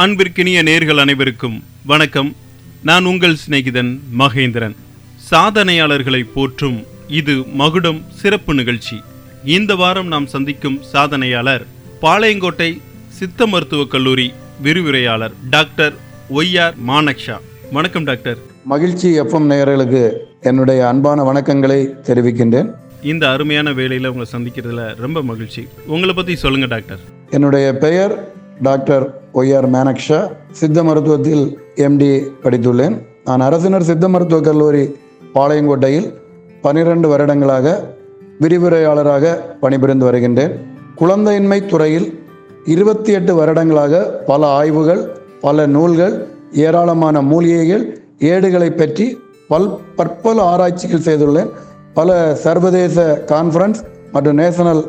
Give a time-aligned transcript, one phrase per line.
[0.00, 2.36] அன்பிற்கினிய நேர்கள் அனைவருக்கும் வணக்கம்.
[2.82, 4.74] நான் உங்கள் சிநேகிதன் மகேந்திரன்.
[5.30, 9.02] சாதனையாளர்களை போற்றும் இது மகுடம் சிறப்பு நிகழ்ச்சி.
[9.44, 11.66] இந்த வாரம் நாம் சந்திக்கும் சாதனையாளர்
[12.02, 14.32] பாளையங்கோட்டை சித்த மருத்துவக் கல்லூரி
[14.62, 15.92] விரிவுரையாளர் டாக்டர்
[16.34, 17.38] ஒய்ஆர் மானக்ஷா.
[17.72, 18.38] வணக்கம் டாக்டர்.
[18.64, 22.74] மகிழ்ச்சி எஃப்எம் நேயர்களுக்கு என்னுடைய அன்பான வணக்கங்களை தெரிவிக்கின்றேன்.
[23.02, 25.68] இந்த அருமையான வேலையில் உங்களை சந்திக்கிறதுல ரொம்ப மகிழ்ச்சி.
[25.86, 26.98] உங்களை பற்றி சொல்லுங்க டாக்டர்.
[27.30, 29.04] என்னுடைய பெயர் டாக்டர்
[29.34, 30.18] ஒய்ஆர் மேனக்ஷா
[30.60, 31.44] சித்த மருத்துவத்தில்
[31.86, 32.10] எம்டி
[32.42, 32.96] படித்துள்ளேன்.
[33.24, 34.84] நான் அரசினர் சித்த மருத்துவக் கல்லூரி
[35.34, 36.08] பாளையங்கோட்டையில்
[36.64, 37.66] பனிரெண்டு வருடங்களாக
[38.40, 40.52] விரிவுரையாளராக பணிபுரிந்து வருகின்றேன்.
[41.00, 42.08] குழந்தையின்மை துறையில்
[42.74, 45.02] இருபத்தி எட்டு வருடங்களாக பல ஆய்வுகள்
[45.40, 46.14] பல நூல்கள்
[46.66, 47.84] ஏராளமான மூலிகைகள்
[48.32, 49.06] ஏடுகளை பற்றி
[49.48, 51.50] பல் பற்பல ஆராய்ச்சிகள் செய்துள்ளேன்.
[51.94, 53.80] பல சர்வதேச கான்ஃபரன்ஸ்
[54.12, 54.82] மற்றும் நேஷனல்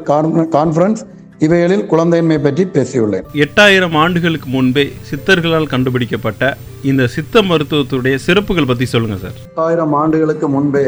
[0.57, 1.01] கான்ஃபரன்ஸ்
[1.45, 3.23] இவைகளில் குழந்தையின்மை பற்றி பேசியுள்ளேன்.
[3.43, 6.49] எட்டாயிரம் ஆண்டுகளுக்கு முன்பே சித்தர்களால் கண்டுபிடிக்கப்பட்ட
[6.89, 9.37] இந்த சித்த மருத்துவத்துடைய சிறப்புகள் பற்றி சொல்லுங்க சார்.
[9.63, 10.85] ஆயிரம் ஆண்டுகளுக்கு முன்பே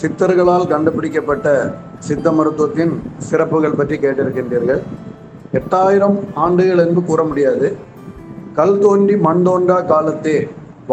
[0.00, 1.56] சித்தர்களால் கண்டுபிடிக்கப்பட்ட
[2.08, 2.92] சித்த மருத்துவத்தின்
[3.28, 4.82] சிறப்புகள் பற்றி கேட்டிருக்கின்றீர்கள்.
[5.60, 7.68] எட்டாயிரம் ஆண்டுகள் என்று கூற முடியாது.
[8.60, 10.38] கல் தோன்றி மண் தோன்றா காலத்தே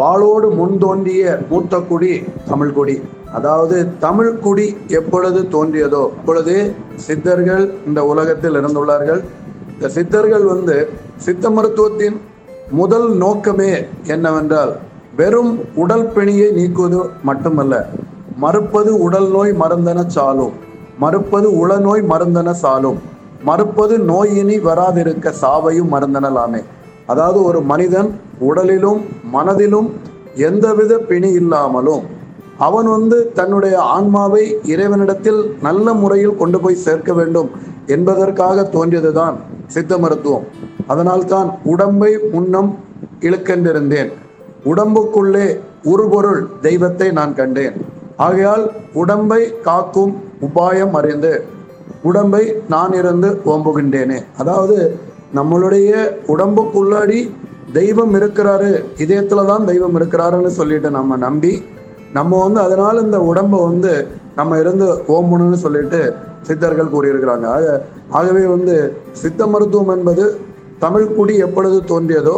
[0.00, 2.14] வாளோடு முன் தோன்றிய மூத்த குடி
[2.48, 2.96] தமிழ் குடி
[3.36, 4.66] அதாவது தமிழ் குடி
[4.98, 6.58] எப்பொழுது தோன்றியதோ அப்பொழுதே
[7.06, 9.22] சித்தர்கள் இந்த உலகத்தில் இருந்துள்ளார்கள்.
[9.74, 10.76] இந்த சித்தர்கள் வந்து
[11.16, 12.16] சித்த மருத்துவத்தின்
[12.80, 13.72] முதல் நோக்கமே
[14.06, 14.72] என்னவென்றால்
[15.16, 17.74] வெறும் உடல் பிணியை நீக்குவது மட்டுமல்ல
[18.44, 20.54] மறுப்பது உடல் நோய் மருந்தன சாலும்
[20.98, 22.98] மறுப்பது உளநோய் மருந்தன சாலும்
[23.48, 26.60] மறுப்பது நோயினி வராதிருக்க சாவையும் மருந்தனலாமே.
[27.06, 28.10] அதாவது ஒரு மனிதன்
[28.48, 29.00] உடலிலும்
[29.32, 29.88] மனதிலும்
[30.48, 32.04] எந்தவித பிணி இல்லாமலும்
[32.58, 37.50] அவன் வந்து தன்னுடைய ஆன்மாவை இறைவனிடத்தில் நல்ல முறையில் கொண்டு போய் சேர்க்க வேண்டும்
[37.86, 40.46] என்பதற்காக தோன்றியதுதான் சித்த மருத்துவம்.
[40.86, 42.78] அதனால்தான் உடம்பை முன்னம்
[43.20, 44.10] இழுக்கென்றிருந்தேன்.
[44.64, 45.46] உடம்புக்குள்ளே
[45.82, 47.74] உருபொருள் தெய்வத்தை நான் கண்டேன்.
[48.16, 51.44] ஆகையால் உடம்பை காக்கும் உபாயம் அறிந்து
[52.02, 54.18] உடம்பை நான் இருந்து ஓம்புகின்றேனே.
[54.38, 54.78] அதாவது
[55.34, 55.92] நம்மளுடைய
[56.26, 57.20] உடம்புக்குள்ளாடி
[57.72, 61.52] தெய்வம் இருக்கிறாரு இதயத்துல தான் தெய்வம் இருக்கிறாருன்னு சொல்லிட்டு நம்ம நம்பி
[62.16, 63.92] நம்ம வந்து அதனால இந்த உடம்பை வந்து
[64.38, 66.00] நம்ம இருந்து ஓம்பணும்னு சொல்லிட்டு
[66.48, 67.46] சித்தர்கள் கூறியிருக்கிறாங்க.
[67.56, 67.66] ஆக
[68.18, 68.74] ஆகவே வந்து
[69.22, 70.24] சித்த மருத்துவம் என்பது
[70.84, 72.36] தமிழ் குடி எப்பொழுது தோன்றியதோ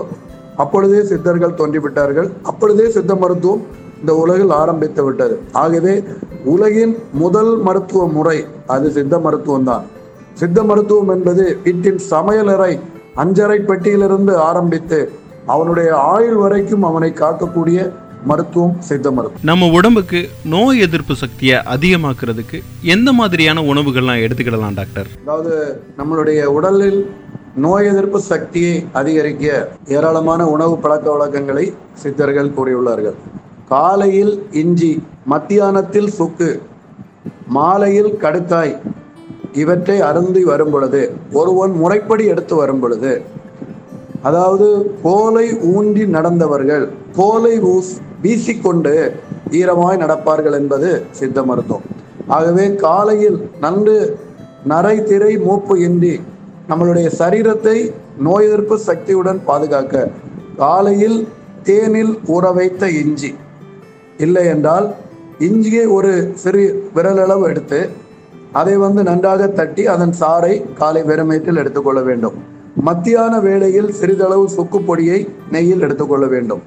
[0.65, 2.29] அப்பொழுதே சித்தர்கள் தோன்றிவிட்டார்கள்.
[2.51, 3.65] அப்பொழுதே சித்த மருத்துவம்
[4.01, 5.35] இந்த உலகில் ஆரம்பித்து விட்டது.
[5.63, 5.95] ஆகவே
[6.55, 8.39] உலகின் முதல் மருத்துவ முறை
[8.75, 9.85] அது சித்த மருத்துவம் தான்
[10.41, 12.73] சித்த மருத்துவம் என்பது வீட்டின் சமையலறை
[13.23, 14.99] அஞ்சரை பெட்டியிலிருந்து ஆரம்பித்து
[15.55, 17.79] அவனுடைய ஆயுள் வரைக்கும் அவனை காக்கக்கூடிய
[18.31, 19.47] மருத்துவம் சித்த மருத்துவம்.
[19.51, 20.21] நம்ம உடம்புக்கு
[20.55, 22.59] நோய் எதிர்ப்பு சக்தியை அதிகமாக்குறதுக்கு
[22.95, 25.09] எந்த மாதிரியான உணவுகள்லாம் எடுத்துக்கிடலாம் டாக்டர்?
[25.23, 25.55] அதாவது
[25.99, 27.01] நம்மளுடைய உடலில்
[27.65, 31.67] நோய் எதிர்ப்பு சக்தியை அதிகரிக்க ஏராளமான உணவு பழக்க வழக்கங்களை
[32.03, 33.17] சித்தர்கள் கூறியுள்ளார்கள்.
[33.69, 34.93] காலையில் இஞ்சி
[35.33, 36.51] மத்தியானத்தில் சுக்கு
[37.57, 38.75] மாலையில் கடுக்காய்
[39.63, 41.01] இவற்றை அருந்தி வரும் பொழுது
[41.33, 43.13] ஒருவன் முறைப்படி எடுத்து வரும் பொழுது
[44.29, 44.67] அதாவது
[45.03, 46.85] கோலை ஊன்றி நடந்தவர்கள்
[47.17, 47.93] கோலை ஊஸ்
[48.27, 48.95] வீசிக்கொண்டு
[49.59, 51.89] ஈரமாய் நடப்பார்கள் என்பது சித்த மருத்துவம்.
[52.37, 53.97] ஆகவே காலையில் நன்று
[54.73, 56.15] நரை திரை மூப்பு இன்றி
[56.71, 57.77] நம்மளுடைய சரீரத்தை
[58.27, 60.09] நோய் எதிர்ப்பு சக்தியுடன் பாதுகாக்க
[60.63, 61.19] காலையில்
[61.69, 63.31] தேனில் ஊற வைத்த இஞ்சி.
[64.25, 64.87] இல்லை என்றால்
[65.49, 66.65] இஞ்சியை ஒரு சிறு
[66.97, 67.81] விரலளவு எடுத்து
[68.61, 72.37] அதை வந்து நன்றாக தட்டி அதன் சாறை காலை வெறுமேற்றில் எடுத்துக்கொள்ள வேண்டும்.
[72.89, 75.21] மத்தியான வேளையில் சிறிதளவு சுக்கு பொடியை
[75.53, 76.63] நெய்யில் எடுத்துக்கொள்ள வேண்டும்.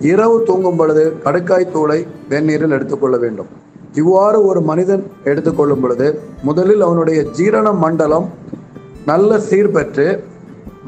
[0.00, 1.98] இரவு தூங்கும் பொழுது கடுக்காய் தூளை
[2.30, 3.50] வெந்நீரில் எடுத்துக்கொள்ள வேண்டும்.
[4.00, 6.06] இவ்வாறு ஒரு மனிதன் எடுத்துக்கொள்ளும் பொழுது
[6.42, 8.26] முதலில் அவனுடைய ஜீரண மண்டலம்
[9.10, 10.06] நல்ல சீர்பெற்று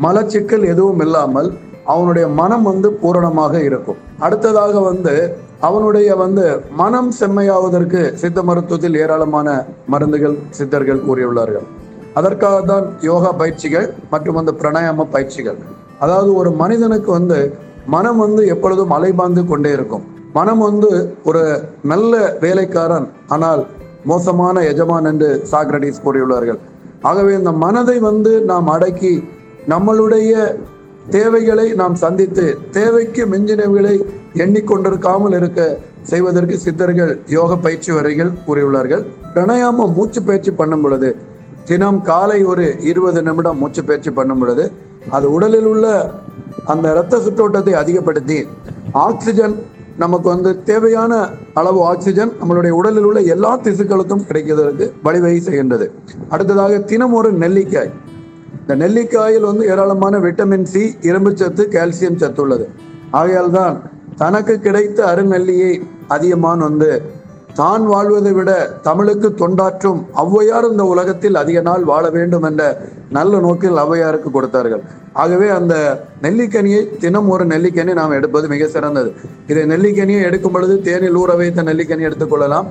[0.05, 1.49] மலச்சிக்கல் எதுவும் இல்லாமல்
[1.93, 3.99] அவனுடைய மனம் வந்து பூரணமாக இருக்கும்.
[4.21, 5.15] அடுத்ததாக வந்து
[5.69, 6.45] அவனுடைய வந்து
[6.81, 9.49] மனம் செம்மையாவதற்கு சித்த மருத்துவத்தில் ஏராளமான
[9.93, 11.67] மருந்துகள் சித்தர்கள் கூறியுள்ளார்கள்.
[12.15, 15.59] அதற்காக தான் யோகா பயிற்சிகள் மற்றும் அந்த பிரணாயாம பயிற்சிகள்.
[15.99, 17.39] அதாவது ஒரு மனிதனுக்கு வந்து
[17.93, 20.05] மனம் வந்து எப்பொழுதும் அலைபாந்து கொண்டே இருக்கும்.
[20.39, 20.91] மனம் வந்து
[21.29, 21.43] ஒரு
[21.91, 22.13] நல்ல
[22.45, 23.63] வேலைக்காரன் ஆனால்
[24.11, 26.61] மோசமான எஜமான் என்று சாக்ரடிஸ் கூறியுள்ளார்கள்.
[27.11, 29.15] ஆகவே இந்த மனதை வந்து நாம் அடக்கி
[29.73, 30.33] நம்மளுடைய
[31.17, 32.45] தேவைகளை நாம் சந்தித்து
[32.77, 33.95] தேவைக்கு மிஞ்சினவைகளை
[34.45, 35.61] எண்ணிக்கொண்டிருக்காமல் இருக்க
[36.13, 39.05] செய்வதற்கு சித்தர்கள் யோக பயிற்சி வரைகள் கூறியுள்ளார்கள்.
[39.35, 41.11] பிரணயாம மூச்சு பயிற்சி பண்ணும் பொழுது
[41.69, 44.65] தினம் காலை ஒரு இருபது நிமிடம் மூச்சு பயிற்சி பண்ணும் பொழுது
[45.11, 46.15] அது உடலில் உள்ள
[46.65, 48.49] அந்த இரத்த சுற்றோட்டத்தை அதிகப்படுத்தி
[48.93, 49.55] ஆக்சிஜன்
[49.97, 55.87] நமக்கு வந்து தேவையான அளவு ஆக்சிஜன் நம்மளுடைய உடலில் உள்ள எல்லா திசுக்களுக்கும் கிடைக்கிறதுக்கு வழிவகை செய்கின்றது.
[56.29, 57.91] அடுத்ததாக தினம் ஒரு நெல்லிக்காய்.
[58.61, 62.69] இந்த நெல்லிக்காயில் வந்து ஏராளமான விட்டமின் சி இரும்பு சத்து கால்சியம் சத்து உள்ளது.
[63.11, 63.83] ஆகையால் தான்
[64.17, 67.03] தனக்கு கிடைத்த அருநெல்லியை அதிகமான வந்து
[67.59, 68.51] தான் வாழ்வதை விட
[68.87, 72.63] தமிழுக்கு தொண்டாற்றும் ஔவையார் இந்த உலகத்தில் அதிக நாள் வாழ வேண்டும் என்ற
[73.17, 74.83] நல்ல நோக்கில் ஔவையாருக்கு கொடுத்தார்கள்.
[75.23, 75.75] ஆகவே அந்த
[76.25, 79.11] நெல்லிக்கனியை தினம் ஒரு நெல்லிக்கனி நாம் எடுப்பது மிக சிறந்தது.
[79.51, 82.69] இதை நெல்லிக்கனியை எடுக்கும் பொழுது தேனில் ஊற வைத்த நெல்லிக்கனி எடுத்துக்கொள்ளலாம்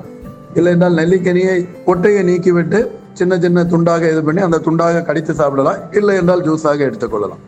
[0.58, 1.56] இல்லை என்றால் நெல்லிக்கனியை
[1.88, 2.80] கொட்டையை நீக்கிவிட்டு
[3.20, 5.80] சின்ன சின்ன துண்டாக இது பண்ணி அந்த துண்டாக கடித்து சாப்பிடலாம்.
[5.98, 7.42] இல்லை என்றால் ஜூஸாக எடுத்துக்கொள்ளலாம்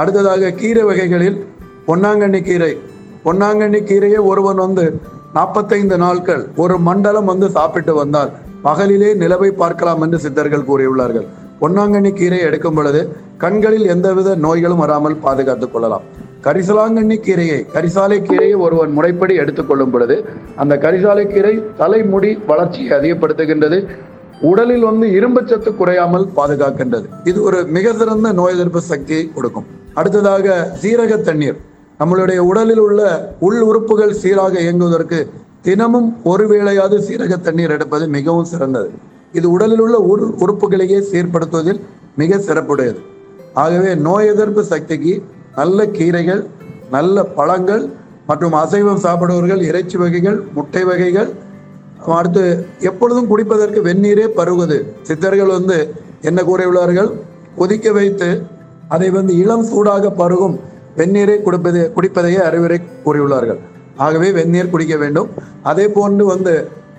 [0.00, 1.38] அடுத்ததாக கீரை வகைகளில்
[1.88, 2.72] பொன்னாங்கண்ணி கீரை.
[3.26, 4.84] பொன்னாங்கண்ணி கீரையை ஒருவன் வந்து
[5.38, 8.30] நாற்பத்தைந்து நாட்கள் ஒரு மண்டலம் வந்து சாப்பிட்டு வந்தால்
[8.64, 11.26] பகலிலே நிலவை பார்க்கலாம் என்று சித்தர்கள் கூறியுள்ளார்கள்.
[11.60, 13.00] பொன்னாங்கண்ணி கீரை எடுக்கும் பொழுது
[13.42, 16.04] கண்களில் எந்தவித நோய்களும் வராமல் பாதுகாத்துக் கொள்ளலாம்.
[16.46, 20.16] கரிசலாங்கண்ணி கீரையை கரிசாலை கீரையை ஒருவன் முறைப்படி எடுத்துக்கொள்ளும் பொழுது
[20.56, 23.78] அந்த கரிசாலை கீரை தலைமுடி வளர்ச்சியை அதிகப்படுத்துகின்றது.
[24.50, 27.06] உடலில் வந்து இரும்புச்சத்து குறையாமல் பாதுகாக்கின்றது.
[27.24, 29.66] இது ஒரு மிக சிறந்த நோய் எதிர்ப்பு சக்தியை கொடுக்கும்.
[29.94, 30.46] அடுத்ததாக
[30.82, 31.58] சீரக தண்ணீர்.
[32.00, 33.02] நம்மளுடைய உடலில் உள்ள
[33.46, 35.18] உள் உறுப்புகள் சீராக இயங்குவதற்கு
[35.66, 38.90] தினமும் ஒரு வேளையாவது சீரக தண்ணீர் எடுப்பது மிகவும் சிறந்தது.
[39.38, 41.80] இது உடலில் உள்ள உரு உறுப்புகளையே சீர்படுத்துவதில்
[42.20, 43.00] மிக சிறப்புடையது.
[43.62, 45.14] ஆகவே நோய் எதிர்ப்பு சக்திக்கு
[45.56, 46.42] நல்ல கீரைகள்
[46.96, 47.84] நல்ல பழங்கள்
[48.30, 51.30] மற்றும் அசைவம் சாப்பிடுவர்கள் இறைச்சி வகைகள் முட்டை வகைகள்
[52.18, 52.44] அடுத்து
[52.88, 54.78] எப்பொழுதும் குடிப்பதற்கு வெந்நீரே பருகுவது.
[55.08, 55.78] சித்தர்கள் வந்து
[56.28, 57.10] என்ன கூறியுள்ளார்கள்?
[57.60, 58.28] கொதிக்க வைத்து
[58.94, 60.56] அதை வந்து இளம் சூடாக பருகும்
[60.98, 63.60] வெந்நீரை குடிப்பது குடிப்பதையே அறிவுரை கூறியுள்ளார்கள்.
[64.04, 65.28] ஆகவே வெந்நீர் குடிக்க வேண்டும்.
[65.70, 66.54] அதே போன்று வந்து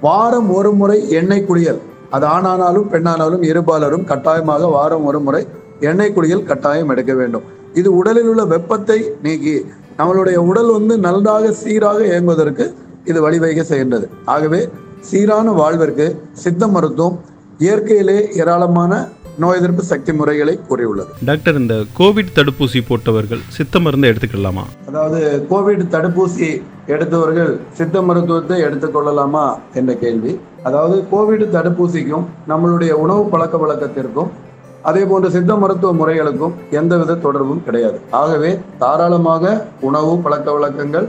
[0.08, 1.80] வாரம் ஒரு முறை எண்ணெய் குளியல்.
[2.16, 5.42] அது ஆணானாலும் பெண்ணானாலும் இருபாலரும் கட்டாயமாக வாரம் ஒரு முறை
[5.90, 7.46] எண்ணெய் குளியல் கட்டாயம் எடுக்க வேண்டும்.
[7.80, 9.56] இது உடலில் உள்ள வெப்பத்தை நீக்கி
[9.98, 12.66] நம்மளுடைய உடல் வந்து நன்றாக சீராக இயங்குவதற்கு
[13.10, 14.06] இது வழிவகை செய்கின்றது.
[14.34, 14.62] ஆகவே
[15.10, 16.08] சீரான வாழ்விற்கு
[16.44, 17.18] சித்த மருத்துவம்
[17.66, 18.94] இயற்கையிலே ஏராளமான
[19.42, 21.12] நோய் எதிர்ப்பு சக்தி முறைகளை கூறியுள்ளது.
[21.30, 24.64] டாக்டர் இந்த கோவிட் தடுப்பூசி போட்டவர்கள் சித்த மருந்து எடுத்துக்கலாமா?
[24.90, 25.20] அதாவது
[25.52, 26.50] கோவிட் தடுப்பூசி
[26.94, 29.46] எடுத்தவர்கள் சித்த மருத்துவத்தை எடுத்துக்கொள்ளலாமா
[29.80, 30.34] என்ற கேள்வி.
[30.68, 34.32] அதாவது கோவிட் தடுப்பூசிக்கும் நம்மளுடைய உணவு பழக்க வழக்கத்திற்கும்
[34.90, 37.98] அதே போன்ற சித்த மருத்துவ முறைகளுக்கும் எந்தவித தொடர்பும் கிடையாது.
[38.22, 38.52] ஆகவே
[38.84, 39.54] தாராளமாக
[39.90, 41.08] உணவு பழக்க வழக்கங்கள்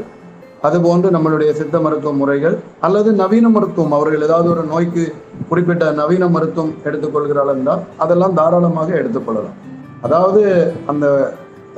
[0.67, 5.05] அதுபோன்று நம்மளுடைய சித்த மருத்துவ முறைகள் அல்லது நவீன மருத்துவம் அவர்கள் ஏதாவது ஒரு நோய்க்கு
[5.49, 9.57] குறிப்பிட்ட நவீன மருத்துவம் எடுத்துக்கொள்கிறார்கள் என்றால் அதெல்லாம் தாராளமாக எடுத்துக்கொள்ளலாம்
[10.07, 10.43] அதாவது
[10.93, 11.07] அந்த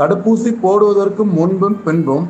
[0.00, 2.26] தடுப்பூசி போடுவதற்கு முன்பும் பின்பும்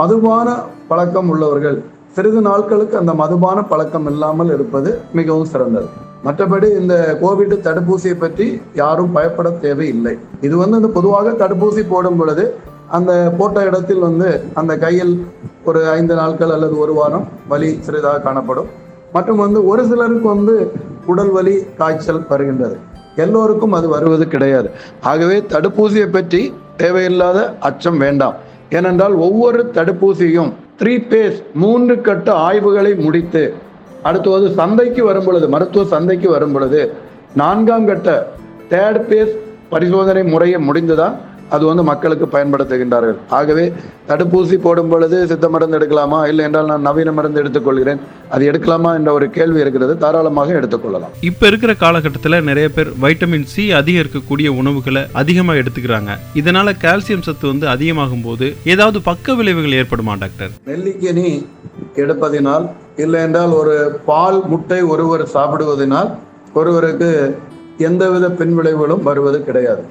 [0.00, 0.48] மதுபான
[0.88, 1.78] பழக்கம் உள்ளவர்கள்
[2.16, 5.88] சிறிது நாட்களுக்கு அந்த மதுபான பழக்கம் இல்லாமல் இருப்பது மிகவும் சிறந்தது.
[6.26, 8.46] மற்றபடி இந்த கோவிட் தடுப்பூசியை பற்றி
[8.80, 10.14] யாரும் பயப்பட தேவையில்லை.
[10.46, 12.44] இது வந்து இந்த பொதுவாக தடுப்பூசி போடும் பொழுது
[12.88, 15.26] அந்த போட்ட இடத்தில் வந்து அந்த கையில்
[15.64, 18.66] ஒரு ஐந்து நாட்கள் அல்லது ஒரு வாரம் வலி சிறிதாக காணப்படும்.
[19.12, 20.72] மற்றும் வந்து ஒரு சிலருக்கு வந்து
[21.06, 22.76] உடல் வலி காய்ச்சல் வருகின்றது.
[23.16, 24.70] எல்லோருக்கும் அது வருவது கிடையாது.
[25.00, 28.34] ஆகவே தடுப்பூசியை பற்றி தேவையில்லாத அச்சம் வேண்டாம்.
[28.70, 30.52] ஏனென்றால் ஒவ்வொரு தடுப்பூசியும்
[30.82, 33.54] த்ரீ பேஸ் மூன்று கட்ட ஆய்வுகளை முடித்து
[34.02, 36.92] அடுத்தது சந்தைக்கு வரும் பொழுது மருத்துவ சந்தைக்கு வரும் பொழுது
[37.34, 38.26] நான்காம் கட்ட
[38.70, 39.34] தேர்ட் பேஸ்
[39.68, 41.16] பரிசோதனை முறையை முடிந்துதான்
[41.50, 43.16] அது வந்து மக்களுக்கு பயன்படுத்துகின்றார்கள்.
[43.28, 43.72] ஆகவே
[44.08, 46.28] தடுப்பூசி போடும் பொழுது சித்த மருந்து எடுக்கலாமா?
[46.28, 48.00] இல்லை என்றால் நான் நவீன மருந்து எடுத்துக்கொள்கிறேன்.
[48.28, 49.98] அது எடுக்கலாமா என்ற ஒரு கேள்வி இருக்கிறது.
[49.98, 51.14] தாராளமாக எடுத்துக்கொள்ளலாம்.
[51.20, 56.12] இப்ப இருக்கிற காலகட்டத்தில் நிறைய பேர் வைட்டமின் சி அதிகம் இருக்கக்கூடிய உணவுகளை அதிகமாக எடுத்துக்கிறாங்க.
[56.34, 60.50] இதனால கால்சியம் சத்து வந்து அதிகமாகும் போது ஏதாவது பக்க விளைவுகள் ஏற்படுமா டாக்டர்?
[60.66, 61.46] நெல்லிக்கனி
[61.94, 62.66] எடுப்பதினால்
[62.96, 66.10] இல்லை என்றால் ஒரு பால் முட்டை ஒருவர் சாப்பிடுவதனால்
[66.54, 67.38] ஒருவருக்கு
[67.78, 69.84] எந்தவித பின்விளைவுகளும் வருவது கிடையாது.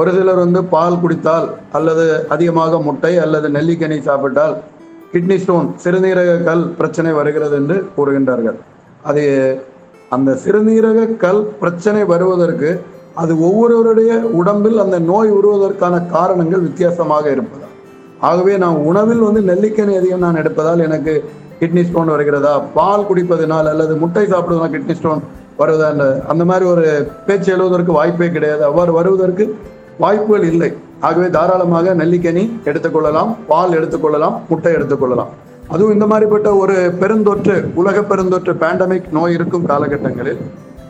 [0.00, 1.46] ஒரு சிலர் வந்து பால் குடித்தால்
[1.78, 4.54] அல்லது அதிகமாக முட்டை அல்லது நெல்லிக்கனி சாப்பிட்டால்
[5.12, 8.58] கிட்னி ஸ்டோன் சிறுநீரக கல் பிரச்சனை வருகிறது என்று கூறுகின்றார்கள்.
[9.08, 9.22] அது
[10.16, 12.70] அந்த சிறுநீரக கல் பிரச்சனை வருவதற்கு
[13.22, 17.74] அது ஒவ்வொருவருடைய உடம்பில் அந்த நோய் உருவதற்கான காரணங்கள் வித்தியாசமாக இருப்பதால்.
[18.30, 21.14] ஆகவே நான் உணவில் வந்து நெல்லிக்கனி அதிகம் நான் எடுப்பதால் எனக்கு
[21.60, 22.54] கிட்னி ஸ்டோன் வருகிறதா?
[22.78, 25.22] பால் குடிப்பதனால் அல்லது முட்டை சாப்பிடுவதனால் கிட்னி ஸ்டோன்
[25.60, 25.90] வருவதா
[26.32, 26.86] அந்த மாதிரி ஒரு
[27.28, 28.62] பேச்சு எழுவதற்கு வாய்ப்பே கிடையாது.
[28.70, 29.46] அவ்வாறு வருவதற்கு
[30.02, 30.70] வாய்ப்புகள் இல்லை.
[31.06, 35.30] ஆகவே தாராளமாக நெல்லிக்கனி எடுத்துக்கொள்ளலாம் பால் எடுத்துக்கொள்ளலாம் முட்டை எடுத்துக்கொள்ளலாம்.
[35.72, 40.40] அதுவும் இந்த மாதிரிப்பட்ட ஒரு பெருந்தொற்று உலக பெருந்தொற்று பேண்டமிக் நோய் இருக்கும் காலகட்டங்களில்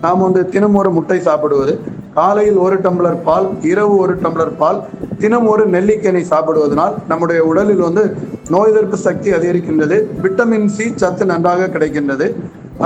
[0.05, 1.73] நாம் வந்து தினம் ஒரு முட்டை சாப்பிடுவது
[2.15, 4.81] காலையில் ஒரு டம்ளர் பால் இரவு ஒரு டம்ளர் பால்
[5.23, 8.05] தினம் ஒரு நெல்லிக்கனி சாப்பிடுவதனால் நம்முடைய உடலில் வந்து
[8.55, 12.29] நோய் எதிர்ப்பு சக்தி அதிகரிக்கின்றது விட்டமின் சி சத்து நன்றாக கிடைக்கின்றது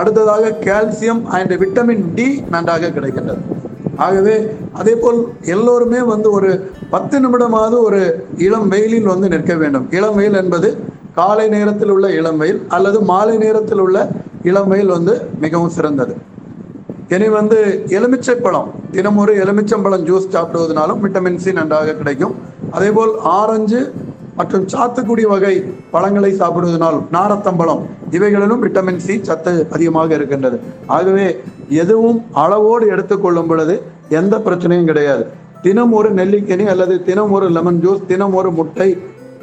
[0.01, 3.43] அடுத்ததாக கால்சியம் அண்ட் விட்டமின் டி நன்றாக கிடைக்கின்றது.
[3.97, 4.35] ஆகவே
[4.73, 6.51] அதே போல் எல்லோருமே வந்து ஒரு
[6.91, 9.87] பத்து நிமிடமாவது ஒரு இளம் வெயிலில் வந்து நிற்க வேண்டும்.
[9.91, 10.69] இளம் வெயில் என்பது
[11.15, 14.09] காலை நேரத்தில் உள்ள இளம் வெயில் அல்லது மாலை நேரத்தில் உள்ள
[14.43, 16.17] இளம் வெயில் வந்து மிகவும் சிறந்தது.
[17.09, 22.35] இனி வந்து எலுமிச்சை பழம் தினம் ஒரு எலுமிச்சம்பழம் ஜூஸ் சாப்பிடுவதனாலும் விட்டமின் சி நன்றாக கிடைக்கும்.
[22.71, 23.93] அதேபோல் ஆரஞ்சு
[24.39, 25.55] மற்றும் சாத்துக்குடி வகை
[25.95, 27.83] பழங்களை சாப்பிடுவதனால் நாரத்தம்பழம்
[28.17, 30.57] இவைகளிலும் விட்டமின் சி சத்து அதிகமாக இருக்கின்றது.
[30.97, 31.27] ஆகவே
[31.83, 33.77] எதுவும் அளவோடு எடுத்துக்கொள்ளும் பொழுது
[34.19, 35.25] எந்த பிரச்சனையும் கிடையாது.
[35.67, 38.91] தினம் ஒரு நெல்லிக்கனி அல்லது தினம் ஒரு லெமன் ஜூஸ் தினம் ஒரு முட்டை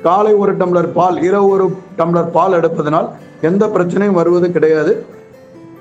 [0.05, 1.65] காலை ஒரு டம்ளர் பால் இரவு ஒரு
[1.99, 3.09] டம்ளர் பால் எடுப்பதனால்
[3.49, 4.93] எந்த பிரச்சனையும் வருவது கிடையாது.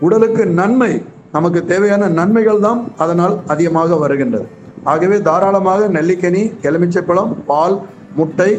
[0.07, 0.93] உடலுக்கு நன்மை
[1.37, 4.47] நமக்கு தேவையான நன்மைகள் தான் அதனால் அதிகமாக வருகின்றது.
[4.93, 7.77] ஆகவே தாராளமாக நெல்லிக்கனி எலுமிச்சைப்பழம் பால்
[8.19, 8.51] முட்டை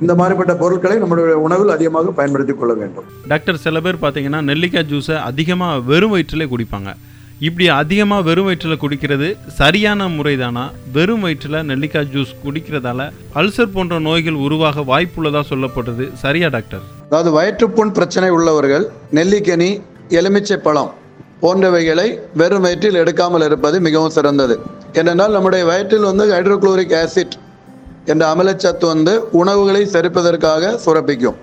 [0.00, 3.06] இந்த மாதிரிப்பட்ட பொருட்களை நம்முடைய உணவில் அதிகமாக பயன்படுத்திக் கொள்ள வேண்டும்.
[3.28, 6.90] டாக்டர் சில பேர் பார்த்தீங்கன்னா நெல்லிக்காய் ஜூஸை அதிகமாக வெறும் வயிற்றிலே குடிப்பாங்க.
[7.38, 10.64] இப்படி அதிகமாக வெறும் வயிற்றில் குடிக்கிறது சரியான முறைதானா?
[10.92, 16.80] வெறும் வயிற்றில் நெல்லிக்காய் ஜூஸ் குடிக்கிறதால அல்சர் போன்ற நோய்கள் உருவாக வாய்ப்புள்ளதா சொல்லப்படுது சரியா டாக்டர்?
[17.08, 19.70] அதாவது வயிற்றுப்புண் பிரச்சனை உள்ளவர்கள் நெல்லிக்கனி
[20.08, 20.90] எலுமிச்சை பழம்
[21.42, 24.58] போன்றவைகளை வெறும் வயிற்றில் எடுக்காமல் இருப்பது மிகவும் சிறந்தது.
[24.92, 27.36] ஏனென்றால் நம்முடைய வயிற்றில் வந்து ஹைட்ரோகுளோரிக் ஆசிட்
[28.12, 31.38] என்ற அமிலச்சத்து வந்து உணவுகளை செரிப்பதற்காக சுரப்பிக்கும்.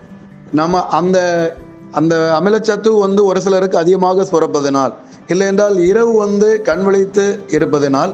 [0.59, 1.17] நம்ம அந்த
[1.99, 4.93] அந்த அமிலச்சத்து வந்து ஒரு சிலருக்கு அதிகமாக சுரப்பதனால்
[5.31, 7.25] இல்லை என்றால் இரவு வந்து கண் விழித்து
[7.57, 8.13] இருப்பதனால்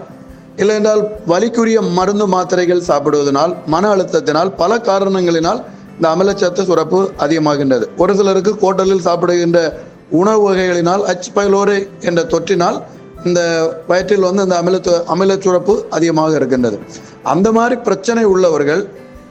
[0.62, 5.62] இல்லை என்றால் வலிக்குரிய மருந்து மாத்திரைகள் சாப்பிடுவதனால் மன அழுத்தத்தினால் பல காரணங்களினால்
[5.96, 7.86] இந்த அமிலச்சத்து சுரப்பு அதிகமாகின்றது.
[8.03, 9.60] ஒரு சிலருக்கு கோட்டலில் சாப்பிடுகின்ற
[10.22, 11.79] உணவு வகைகளினால் அச் பைலோரை
[12.10, 12.77] என்ற தொற்றினால்
[13.29, 13.41] இந்த
[13.89, 14.77] வயிற்றில் வந்து இந்த அமில
[15.15, 16.79] அமில சுரப்பு அதிகமாக இருக்கின்றது.
[17.34, 18.82] அந்த மாதிரி பிரச்சனை உள்ளவர்கள்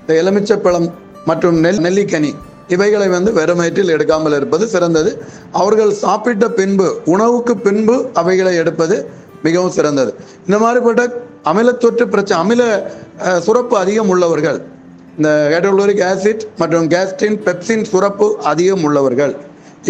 [0.01, 0.89] இந்த எலுமிச்சப்பழம்
[1.31, 2.33] மற்றும் நெல் நெல்லிக்கனி
[2.75, 5.11] இவைகளை வந்து வெறும் வயிற்றில் எடுக்காமல் இருப்பது சிறந்தது.
[5.61, 8.97] அவர்கள் சாப்பிட்ட பின்பு உணவுக்கு பின்பு அவைகளை எடுப்பது
[9.47, 10.11] மிகவும் சிறந்தது.
[10.47, 11.05] இந்த மாதிரிப்பட்ட
[11.51, 12.63] அமிலத்தொற்று பிரச்சனை அமில
[13.47, 14.59] சுரப்பு அதிகம் உள்ளவர்கள்
[15.17, 19.33] இந்த ஹைட்ரோக்ளோரிக் ஆசிட் மற்றும் கேஸ்டின் பெப்சின் சுரப்பு அதிகம் உள்ளவர்கள்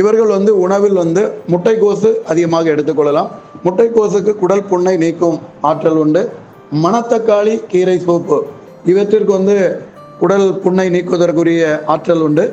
[0.00, 3.30] இவர்கள் வந்து உணவில் வந்து முட்டைக்கோசு அதிகமாக எடுத்துக்கொள்ளலாம்.
[3.64, 6.23] முட்டைக்கோசுக்கு குடல் புண்ணை நீக்கும் ஆற்றல் உண்டு.
[6.72, 8.36] மணத்தக்காளி கீரை சோப்பு.
[8.84, 9.82] இவற்றிற்கு வந்து
[10.20, 12.44] குடல் புண்ணை நீக்குவதற்குரிய ஆற்றல் உண்டு.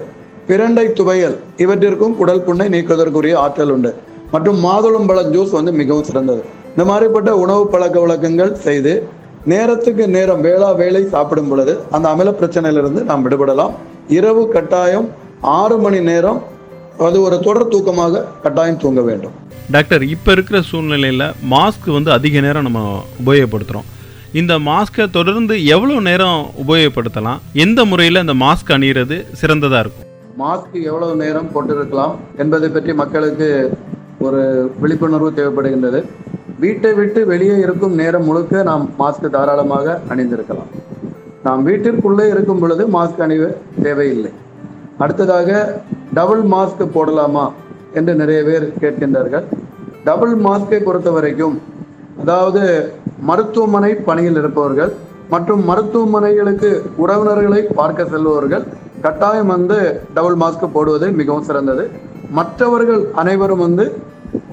[0.48, 3.96] பிரண்டை துவையல் இவற்றிற்கும் குடல் புண்ணை நீக்குவதற்குரிய ஆற்றல் உண்டு.
[4.32, 6.42] மற்றும் மாதுளம்பழம் ஜூஸ் வந்து மிகவும் சிறந்தது.
[6.70, 8.94] இந்த மாதிரிப்பட்ட உணவு பழக்க வழக்கங்கள் செய்து
[9.46, 13.74] நேரத்துக்கு நேரம் வேளா வேலை சாப்பிடும் பொழுது அந்த அமில பிரச்சனையிலிருந்து நாம் விடுபடலாம்.
[14.08, 15.10] இரவு கட்டாயம்
[15.42, 16.40] ஆறு மணி நேரம்
[17.08, 19.36] அது ஒரு தொடர் தூக்கமாக கட்டாயம் தூங்க வேண்டும்.
[19.72, 22.82] டாக்டர் இப்போ இருக்கிற சூழ்நிலையில் மாஸ்க் வந்து அதிக நேரம் நம்ம
[23.26, 23.88] உபயோகப்படுத்துகிறோம்
[24.34, 27.42] இந்த மாஸ்க்கை தொடர்ந்து எவ்வளோ நேரம் உபயோகப்படுத்தலாம்?
[27.54, 30.08] எந்த முறையில் இந்த மாஸ்க் அணிகிறது சிறந்ததாக இருக்கும்?
[30.40, 33.78] மாஸ்க் எவ்வளவு நேரம் போட்டிருக்கலாம் என்பதை பற்றி மக்களுக்கு
[34.20, 34.42] ஒரு
[34.82, 36.02] விழிப்புணர்வு தேவைப்படுகின்றது.
[36.60, 40.70] வீட்டை விட்டு வெளியே இருக்கும் நேரம் முழுக்க நாம் மாஸ்க் தாராளமாக அணிந்திருக்கலாம்.
[41.44, 43.48] நாம் வீட்டிற்குள்ளே இருக்கும் பொழுது மாஸ்க் அணிவ
[43.84, 44.32] தேவையில்லை.
[44.98, 45.82] அடுத்ததாக
[46.14, 47.52] டபுள் மாஸ்க் போடலாமா
[47.94, 49.46] என்று நிறைய பேர் கேட்கின்றார்கள்.
[50.04, 51.62] டபுள் மாஸ்கை பொறுத்த வரைக்கும்
[52.22, 52.92] அதாவது
[53.30, 54.92] மருத்துவமனை பணியில் இருப்பவர்கள்
[55.34, 56.70] மற்றும் மருத்துவமனைகளுக்கு
[57.04, 58.66] உறவினர்களை பார்க்க செல்பவர்கள்
[59.06, 59.78] கட்டாயம் வந்து
[60.16, 61.84] டபுள் மாஸ்க் போடுவது மிகவும் சிறந்தது.
[62.38, 63.86] மற்றவர்கள் அனைவரும் வந்து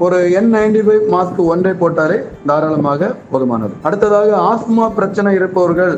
[0.04, 2.18] ஒரு என் நைன்டி ஃபைவ் மாஸ்க் ஒன்றை போட்டாலே
[2.48, 3.74] தாராளமாக போதுமானது.
[3.86, 5.94] அடுத்ததாக ஆஸ்மா பிரச்சனை இருப்பவர்கள்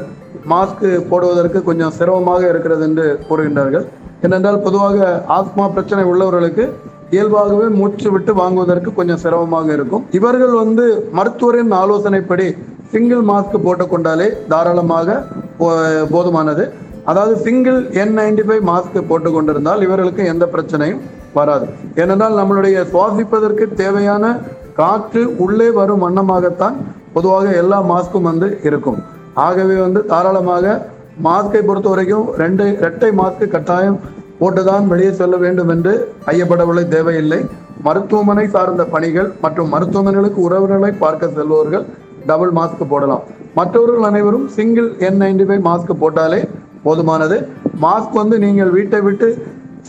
[0.52, 3.86] மாஸ்க் போடுவதற்கு கொஞ்சம் சிரமமாக இருக்கிறது என்று கூறுகின்றார்கள்.
[4.26, 5.08] ஏனென்றால் பொதுவாக
[5.38, 6.66] ஆஸ்மா பிரச்சனை உள்ளவர்களுக்கு
[7.10, 10.06] இயல்பாகவே மூச்சு விட்டு வாங்குவதற்கு கொஞ்சம் சிரமமாக இருக்கும்.
[10.10, 12.58] இவர்கள் வந்து மருத்துவரின் ஆலோசனைப்படி
[12.90, 15.24] சிங்கிள் மாஸ்க் போட்டுக்கொண்டாலே தாராளமாக
[15.58, 16.70] போ- போதுமானது.
[17.04, 21.00] அதாவது single N ninety five mask போட்டு கொண்டிருந்தால் இவர்களுக்கு எந்த பிரச்சனையும்
[21.34, 21.66] வராது.
[21.96, 24.38] ஏனென்றால் நம்மளுடைய சுவாசிப்பதற்கு தேவையான
[24.76, 26.74] காற்று உள்ளே வரும் வண்ணமாகத்தான்
[27.12, 29.02] பொதுவாக எல்லா மாஸ்க்கும் வந்து இருக்கும்.
[29.34, 30.86] ஆகவே வந்து தாராளமாக
[31.24, 34.00] மாஸ்கை பொறுத்த வரைக்கும் ரெண்டு இரட்டை மாஸ்க் கட்டாயம்
[34.40, 35.92] போட்டுதான் வெளியே செல்ல வேண்டும் என்று
[36.32, 37.40] ஐயப்படவில்லை தேவையில்லை.
[37.86, 41.84] மருத்துவமனை சார்ந்த பணிகள் மற்றும் மருத்துவமனைகளுக்கு உறவினர்களை பார்க்க செல்பவர்கள்
[42.28, 43.24] டபுள் மாஸ்க் போடலாம்.
[43.58, 46.40] மற்றவர்கள் அனைவரும் single N ninety five mask போட்டாலே
[46.86, 47.36] போதுமானது.
[47.84, 49.28] மாஸ்க் வந்து நீங்கள் வீட்டை விட்டு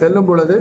[0.02, 0.58] செல்லும் பொழுது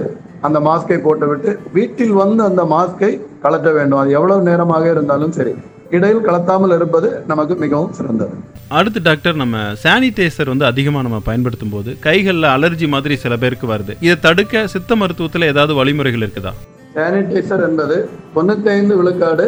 [0.47, 3.11] அந்த மாஸ்கை போட்டுவிட்டு வீட்டில் வந்து அந்த மாஸ்கை
[3.45, 4.01] கலட்ட வேண்டும்.
[4.03, 5.55] அது எவ்வளவு நேரமாக இருந்தாலும் சரி.
[5.97, 8.35] இடையில் கலத்தாமல் இருப்பது நமக்கு மிகவும் சிறந்தது.
[8.79, 13.95] அடுத்து டாக்டர் நம்ம சானிடைசர் வந்து அதிகமாக நம்ம பயன்படுத்தும் போது கைகளில் அலர்ஜி மாதிரி சில பேருக்கு வருது.
[14.07, 16.53] இதை தடுக்க சித்த மருத்துவத்தில் ஏதாவது வழிமுறைகள் இருக்குதா?
[16.97, 17.97] சானிடைசர் என்பது
[18.35, 19.47] தொண்ணூத்தி ஐந்து விழுக்காடு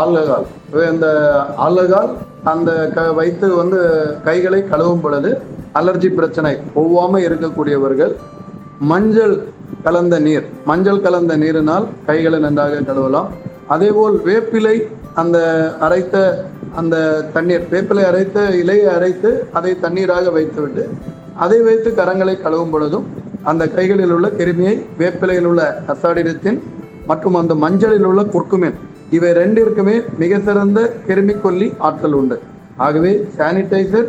[0.00, 0.46] ஆல்கஹால்.
[0.92, 1.06] இந்த
[1.66, 2.12] ஆல்கஹால்
[2.52, 3.78] அந்த க வைத்து வந்து
[4.26, 5.30] கைகளை கழுவும் பொழுது
[5.80, 8.14] அலர்ஜி பிரச்சனை ஒவ்வாம இருக்கக்கூடியவர்கள்
[8.92, 9.36] மஞ்சள்
[9.86, 13.28] கலந்த நீர் மஞ்சள் கலந்த நீரினால் கைகளை நன்றாக கழுவலாம்.
[13.74, 14.76] அதேபோல் வேப்பிலை
[15.14, 15.38] அந்த
[15.80, 16.16] அரைத்த
[16.76, 20.82] அந்த தண்ணீர் வேப்பிலை அரைத்த இலையை அரைத்து அதை தண்ணீராக வைத்துவிட்டு
[21.34, 23.06] அதை வைத்து கரங்களை கழுவும் பொழுதும்
[23.42, 26.58] அந்த கைகளில் உள்ள கிருமியை வேப்பிலையில் உள்ள அசாடிரத்தின்
[27.06, 28.76] மற்றும் அந்த மஞ்சளில் உள்ள குர்க்குமின்
[29.10, 32.36] இவை ரெண்டிற்குமே மிக சிறந்த கிருமிக்கொல்லி ஆற்றல் உண்டு.
[32.76, 34.08] ஆகவே சானிடைசர்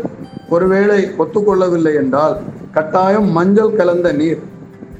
[0.50, 2.36] ஒருவேளை ஒத்துக்கொள்ளவில்லை என்றால்
[2.72, 4.41] கட்டாயம் மஞ்சள் கலந்த நீர்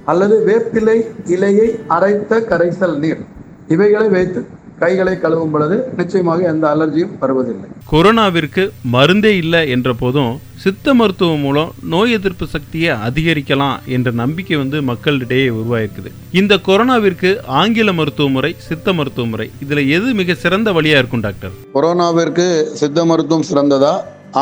[0.06, 3.22] அல்லது வேப்பிலை இலையை அரைத்த கரைசல் நீர்
[3.68, 4.42] இவைகளை வைத்து
[4.82, 7.68] கைகளை கழுவும் பொழுது நிச்சயமாக எந்த அலர்ஜியும் வருவதில்லை.
[7.92, 10.34] கொரோனாவிற்கு மருந்தே இல்லை என்ற போதும்
[10.64, 16.10] சித்த மருத்துவம் மூலம் நோய் எதிர்ப்பு சக்தியை அதிகரிக்கலாம் என்ற நம்பிக்கை வந்து மக்களிடையே உருவாயிருக்குது.
[16.32, 21.56] இந்த கொரோனாவிற்கு ஆங்கில மருத்துவ முறை சித்த மருத்துவ முறை இதுல எது மிக சிறந்த வழியா இருக்கும் டாக்டர்?
[21.74, 22.48] கொரோனாவிற்கு
[22.82, 23.94] சித்த மருத்துவம் சிறந்ததா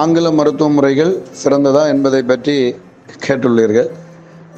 [0.04, 2.58] ஆங்கில மருத்துவ முறைகள் சிறந்ததா என்பதை பற்றி
[3.28, 3.90] கேட்டுள்ளீர்கள்.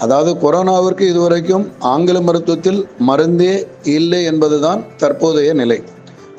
[0.04, 2.80] அதாவது கொரோனாவிற்கு இதுவரைக்கும் ஆங்கில மருத்துவத்தில்
[3.10, 3.56] மருந்தே
[3.96, 5.78] இல்லை என்பதுதான் தற்போதைய நிலை.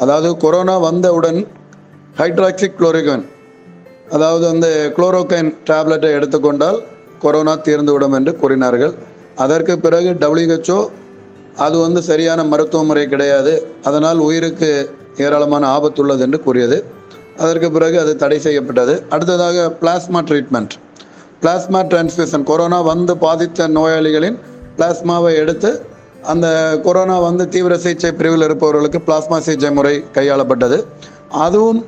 [0.02, 1.38] அதாவது கொரோனா வந்தவுடன்
[2.20, 3.24] ஹைட்ராக்சி குளோரிகன்
[4.10, 6.78] அதாவது அந்த குளோரோகைன் டேப்லெட்டை எடுத்துக்கொண்டால்
[7.24, 8.94] கொரோனா தீர்ந்துவிடும் என்று கூறினார்கள்.
[9.44, 10.80] அதற்கு பிறகு டபிள்யூஹெச்ஓ
[11.66, 13.52] அது வந்து சரியான மருத்துவ முறை கிடையாது.
[13.82, 14.70] அதனால் உயிருக்கு
[15.16, 16.78] ஏராளமான ஆபத்துள்ளது என்று கூறியது.
[17.38, 18.94] அதற்கு பிறகு அது தடை செய்யப்பட்டது.
[19.10, 20.74] அடுத்ததாக plasma treatment
[21.42, 24.36] plasma transfusion corona வந்து பாதித்த நோயாளிகளின்
[24.76, 25.70] பிளாஸ்மாவை எடுத்து
[26.22, 30.84] அந்த கொரோனா வந்து தீவிர சிகிச்சை பிரிவில் இருப்பவர்களுக்கு பிளாஸ்மா சிகிச்சை முறை கையாளப்பட்டது.
[31.28, 31.86] அதுவும்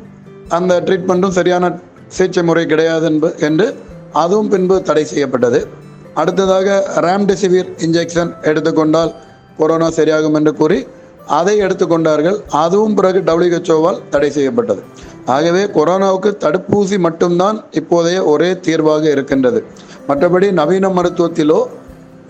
[0.48, 3.76] அந்த ட்ரீட்மெண்ட்டும் சரியான சிகிச்சை முறை கிடையாது என்று
[4.12, 5.66] அதுவும் பின்பு தடை செய்யப்பட்டது.
[6.14, 9.14] அடுத்ததாக ரேம்டெசிவிர் இன்ஜெக்ஷன் எடுத்துக்கொண்டால்
[9.56, 10.86] கொரோனா சரியாகும் என்று கூறி
[11.26, 12.38] அதை எடுத்துக்கொண்டார்கள்.
[12.64, 14.84] அதுவும் பிறகு டபிள்யூஹெச்ஓவால் தடை செய்யப்பட்டது.
[15.26, 19.64] ஆகவே கொரோனாவுக்கு தடுப்பூசி மட்டும்தான் இப்போதைய ஒரே தீர்வாக இருக்கின்றது.
[20.08, 21.60] மற்றபடி நவீன மருத்துவத்திலோ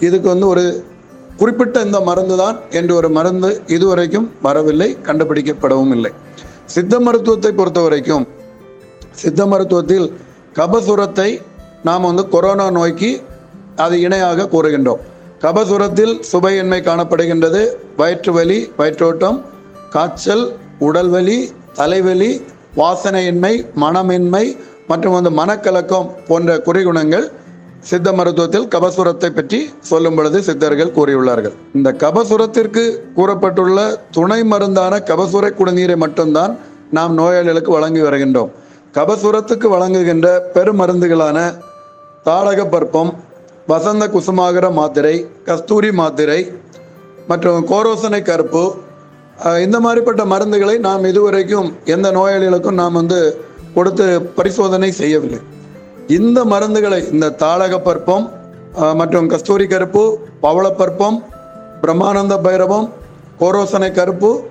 [0.01, 0.85] இதுக்கு வந்து ஒரு
[1.37, 6.13] குறிப்பிட்ட இந்த மருந்து தான் என்று ஒரு மருந்து இதுவரைக்கும் வரவில்லை கண்டுபிடிக்கப்படவும் இல்லை.
[6.65, 8.27] சித்த மருத்துவத்தை பொறுத்த வரைக்கும்
[9.11, 10.13] சித்த மருத்துவத்தில்
[10.55, 11.41] கபசுரத்தை
[11.83, 13.23] நாம் வந்து கொரோனா நோய்க்கு
[13.77, 15.03] அது இணையாக கூறுகின்றோம்.
[15.41, 17.63] கபசுரத்தில் சுவையின்மை காணப்படுகின்றது.
[17.97, 19.43] வயிற்று வலி வயிற்றோட்டம்
[19.91, 20.45] காய்ச்சல்
[20.81, 21.39] உடல்வலி
[21.73, 22.43] தலைவலி
[22.81, 24.45] வாசனையின்மை மனமின்மை
[24.91, 27.27] மற்றும் வந்து மனக்கலக்கம் போன்ற குறிகுணங்கள்
[27.89, 31.55] சித்த மருத்துவத்தில் கபசுரத்தை பற்றி சொல்லும் பொழுது சித்தர்கள் கூறியுள்ளார்கள்.
[31.75, 32.85] இந்த கபசுரத்திற்கு
[33.17, 33.79] கூறப்பட்டுள்ள
[34.11, 36.53] துணை மருந்தான கபசுர குடிநீரை மட்டும்தான்
[36.91, 38.51] நாம் நோயாளிகளுக்கு வழங்கி வருகின்றோம்.
[38.97, 41.39] கபசுரத்துக்கு வழங்குகின்ற பெருமருந்துகளான
[42.27, 43.13] தாடக பற்பம்
[43.67, 46.41] வசந்த குசுமாகர மாத்திரை கஸ்தூரி மாத்திரை
[47.29, 48.65] மற்றும் கோரோசனை கருப்பு
[49.43, 53.45] இந்த மாதிரிப்பட்ட மருந்துகளை நாம் இதுவரைக்கும் எந்த நோயாளிகளுக்கும் நாம் வந்து
[53.75, 55.39] கொடுத்து பரிசோதனை செய்யவில்லை.
[56.07, 58.31] இந்த மருந்துகளை இந்த தாளக பற்பம்
[58.95, 61.23] மற்றும் கஸ்தூரி கருப்பு பவளப்பற்பம்
[61.83, 62.91] பிரம்மானந்த பைரவம்
[63.41, 64.43] கோரோசனை கருப்பு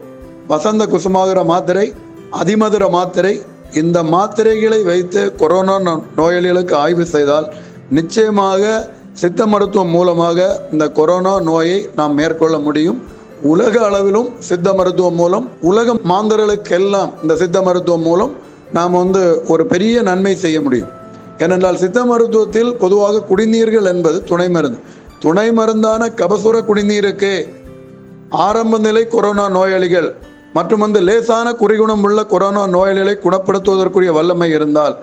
[0.48, 1.94] வசந்த குசுமாதுர மாத்திரை
[2.42, 3.42] அதிமதுர மாத்திரை
[3.74, 7.54] இந்த மாத்திரைகளை வைத்து கொரோனா நோ- நோயாளிகளுக்கு ஆய்வு செய்தால்
[7.90, 13.04] நிச்சயமாக சித்த மருத்துவம் மூலமாக இந்த கொரோனா நோயை நாம் மேற்கொள்ள முடியும்.
[13.52, 18.34] உலக அளவிலும் சித்த மருத்துவம் மூலம் உலக மாந்தர்களுக்கெல்லாம் இந்த சித்த மருத்துவம் மூலம்
[18.74, 20.92] நாம் வந்து ஒரு பெரிய நன்மை செய்ய முடியும்.
[21.38, 24.80] ஏனென்றால் சித்த மருத்துவத்தில் பொதுவாக குடிநீர்கள் என்பது துணை மருந்து.
[25.20, 27.34] துணை மருந்தான கபசுர குடிநீருக்கு
[28.30, 30.10] ஆரம்ப நிலை கொரோனா நோயாளிகள்
[30.54, 34.96] மற்றும் வந்து லேசான குறிகுணம் உள்ள கொரோனா நோயாளிகளை குணப்படுத்துவதற்குரிய வல்லமை இருந்தால்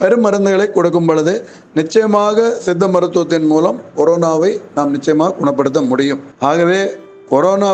[0.00, 1.34] பெருமருந்துகளை கொடுக்கும் பொழுது
[1.74, 6.20] நிச்சயமாக சித்த மருத்துவத்தின் மூலம் கொரோனாவை நாம் நிச்சயமாக குணப்படுத்த முடியும்.
[6.40, 6.80] ஆகவே
[7.30, 7.70] கொரோனா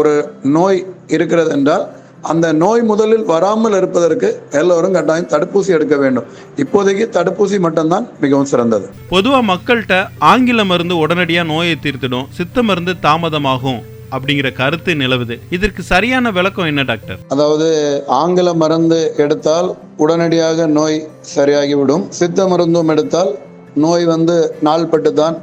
[0.00, 0.14] ஒரு
[0.56, 0.80] நோய்
[1.14, 1.84] இருக்கிறது என்றால்
[2.32, 6.26] அந்த நோய் முதலில் வராமல் இருப்பதற்கு எல்லோரும் கட்டாயம் தடுப்பூசி எடுக்க வேண்டும்.
[6.62, 8.86] இப்போதைக்கு தடுப்பூசி மட்டும்தான் மிகவும் சிறந்தது.
[9.10, 13.80] பொதுவா மக்கள்கிட்ட ஆங்கில மருந்து உடனடியா நோயை தீர்த்திடும் சித்த மருந்து தாமதமாகும்
[14.14, 15.36] அப்படிங்கிற கருத்து நிலவுது.
[15.50, 17.20] இதற்கு சரியான விளக்கம் என்ன டாக்டர்?
[17.28, 17.68] அதாவது
[18.06, 20.98] ஆங்கில மருந்து எடுத்தால் உடனடியாக நோய்
[21.36, 22.04] சரியாகிவிடும்.
[22.08, 23.32] சித்த மருந்தும் எடுத்தால்
[23.74, 25.38] நோய் வந்து நாள்பட்டு தான்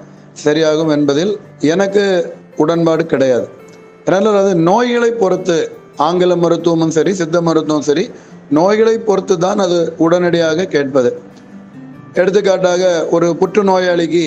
[0.45, 2.03] சரியாகும் என்பதில் எனக்கு
[2.63, 3.47] உடன்பாடு கிடையாது.
[4.07, 5.57] ஏன்னா அது நோய்களை பொறுத்து
[6.07, 8.03] ஆங்கில மருத்துவமும் சரி சித்த மருத்துவம் சரி
[8.57, 11.09] நோய்களை பொறுத்து தான் அது உடனடியாக கேட்பது.
[12.19, 12.83] எடுத்துக்காட்டாக
[13.15, 14.23] ஒரு புற்றுநோயாளிக்கு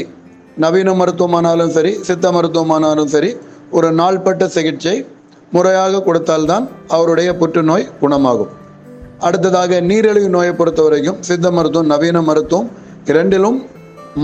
[0.64, 3.30] நவீன மருத்துவமானாலும் சரி சித்த மருத்துவமானாலும் சரி
[3.76, 4.96] ஒரு நாள்பட்ட சிகிச்சை
[5.52, 6.64] முறையாக கொடுத்தால்தான்
[6.96, 8.52] அவருடைய புற்றுநோய் குணமாகும்.
[9.26, 12.70] அடுத்ததாக நீரிழிவு நோயை பொறுத்த வரைக்கும் சித்த மருத்துவம் நவீன மருத்துவம்
[13.10, 13.58] இரண்டிலும்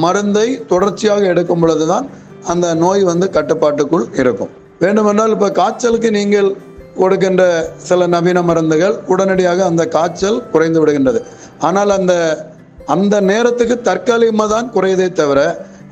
[0.04, 2.06] மருந்தை தொடர்ச்சியாக எடுக்கும் பொழுதுதான்
[2.52, 4.52] அந்த நோய் வந்து கட்டுப்பாட்டுக்குள் இருக்கும்.
[4.82, 6.48] வேண்டுமென்றால் இப்போ காய்ச்சலுக்கு நீங்கள்
[7.00, 7.42] கொடுக்கின்ற
[7.88, 11.20] சில நவீன மருந்துகள் உடனடியாக அந்த காய்ச்சல் குறைந்து விடுகின்றது.
[11.68, 12.14] ஆனால் அந்த
[12.94, 15.40] அந்த நேரத்துக்கு தற்காலிகமாக தான் குறையதே தவிர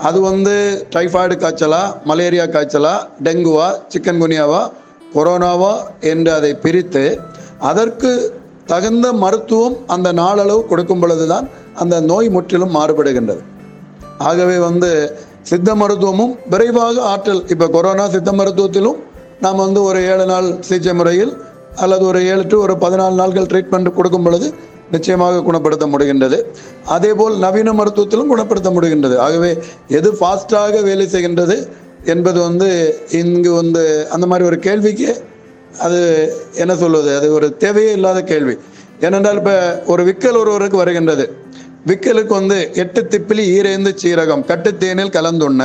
[0.07, 0.55] அது வந்து
[0.95, 2.95] டைஃபாய்டு காய்ச்சலா மலேரியா காய்ச்சலா
[3.27, 4.63] டெங்குவா சிக்கன்குனியாவா
[5.15, 5.75] கொரோனாவா
[6.13, 7.05] என்று அதை பிரித்து
[7.71, 8.11] அதற்கு
[8.73, 11.47] தகுந்த மருத்துவம் அந்த நாளளவு கொடுக்கும் பொழுது தான்
[11.83, 13.43] அந்த நோய் முற்றிலும் மாறுபடுகின்றது.
[14.29, 14.91] ஆகவே வந்து
[15.51, 17.43] சித்த மருத்துவமும் விரைவாக ஆற்றல்.
[17.53, 18.99] இப்போ கொரோனா சித்த மருத்துவத்திலும்
[19.45, 21.33] நாம் வந்து ஒரு ஏழு நாள் சிகிச்சை முறையில்
[21.83, 24.47] அல்லது ஒரு ஏழு டு ஒரு பதினாலு நாட்கள் ட்ரீட்மெண்ட் கொடுக்கும் பொழுது
[24.95, 26.39] நிச்சயமாக குணப்படுத்த முடிகின்றது.
[26.97, 29.17] அதே போல் நவீன மருத்துவத்திலும் குணப்படுத்த முடிகின்றது.
[29.27, 29.51] ஆகவே
[29.99, 31.57] எது ஃபாஸ்டாக வேலை செய்கின்றது
[32.15, 32.69] என்பது வந்து
[33.21, 33.85] இங்கு வந்து
[34.17, 35.09] அந்த மாதிரி ஒரு கேள்விக்கு
[35.87, 36.01] அது
[36.63, 37.11] என்ன சொல்வது?
[37.19, 38.57] அது ஒரு தேவையே இல்லாத கேள்வி.
[39.07, 39.57] ஏனென்றால் இப்போ
[39.93, 41.25] ஒரு விக்கல் ஒருவருக்கு வருகின்றது.
[41.89, 45.65] விக்கலுக்கு வந்து எட்டு திப்பிலி ஈரேந்து சீரகம் கட்டுத்தேனில் கலந்துண்ண.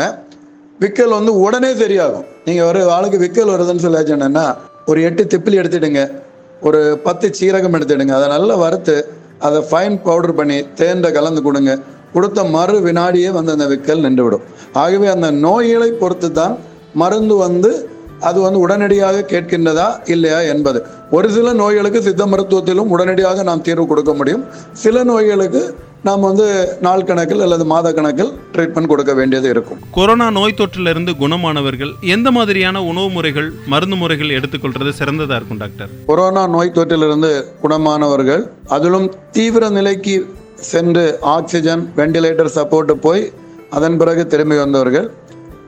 [0.82, 2.26] விக்கல் வந்து உடனே சரியாகும்.
[2.46, 4.56] நீங்கள் ஒரு ஆளுக்கு விக்கல் வருதுன்னு சொல்லாச்சுன்னா
[4.86, 6.04] ஒரு எட்டு திப்பிலி எடுத்துடுங்க.
[6.62, 8.14] ஒரு பத்து சீரகம் எடுத்துடுங்க.
[8.20, 8.96] அதை நல்லா வறுத்து
[9.40, 11.80] அதை ஃபைன் பவுடர் பண்ணி தேனில் கலந்து கொடுங்க.
[12.14, 14.46] கொடுத்த மறு வினாடியே வந்து அந்த விக்கல் நின்றுவிடும்.
[14.74, 16.58] ஆகவே அந்த நோய்களை பொறுத்து தான்
[16.94, 17.72] மருந்து வந்து
[18.30, 20.80] அது வந்து உடனடியாக கேட்கின்றதா இல்லையா என்பது.
[21.12, 24.44] ஒரு சில நோய்களுக்கு சித்த மருத்துவத்திலும் உடனடியாக நாம் தீர்வு கொடுக்க முடியும்.
[24.72, 25.62] சில நோய்களுக்கு
[26.04, 26.46] நாம் வந்து
[26.82, 29.80] நாள் கணக்கில் அல்லது மாத கணக்கில் ட்ரீட்மெண்ட் கொடுக்க வேண்டியது இருக்கும்.
[29.92, 35.90] கொரோனா நோய் தொற்றிலிருந்து குணமானவர்கள் எந்த மாதிரியான உணவு முறைகள் மருந்து முறைகள் எடுத்துக்கொள்றது சிறந்ததா இருக்கும் டாக்டர்?
[36.06, 40.16] கொரோனா நோய் தொற்றிலிருந்து குணமானவர்கள் அதிலும் தீவிர நிலைக்கு
[40.56, 43.32] சென்று ஆக்சிஜன் வெண்டிலேட்டர் சப்போர்ட் போய்
[43.70, 45.12] அதன் பிறகு திரும்பி வந்தவர்கள்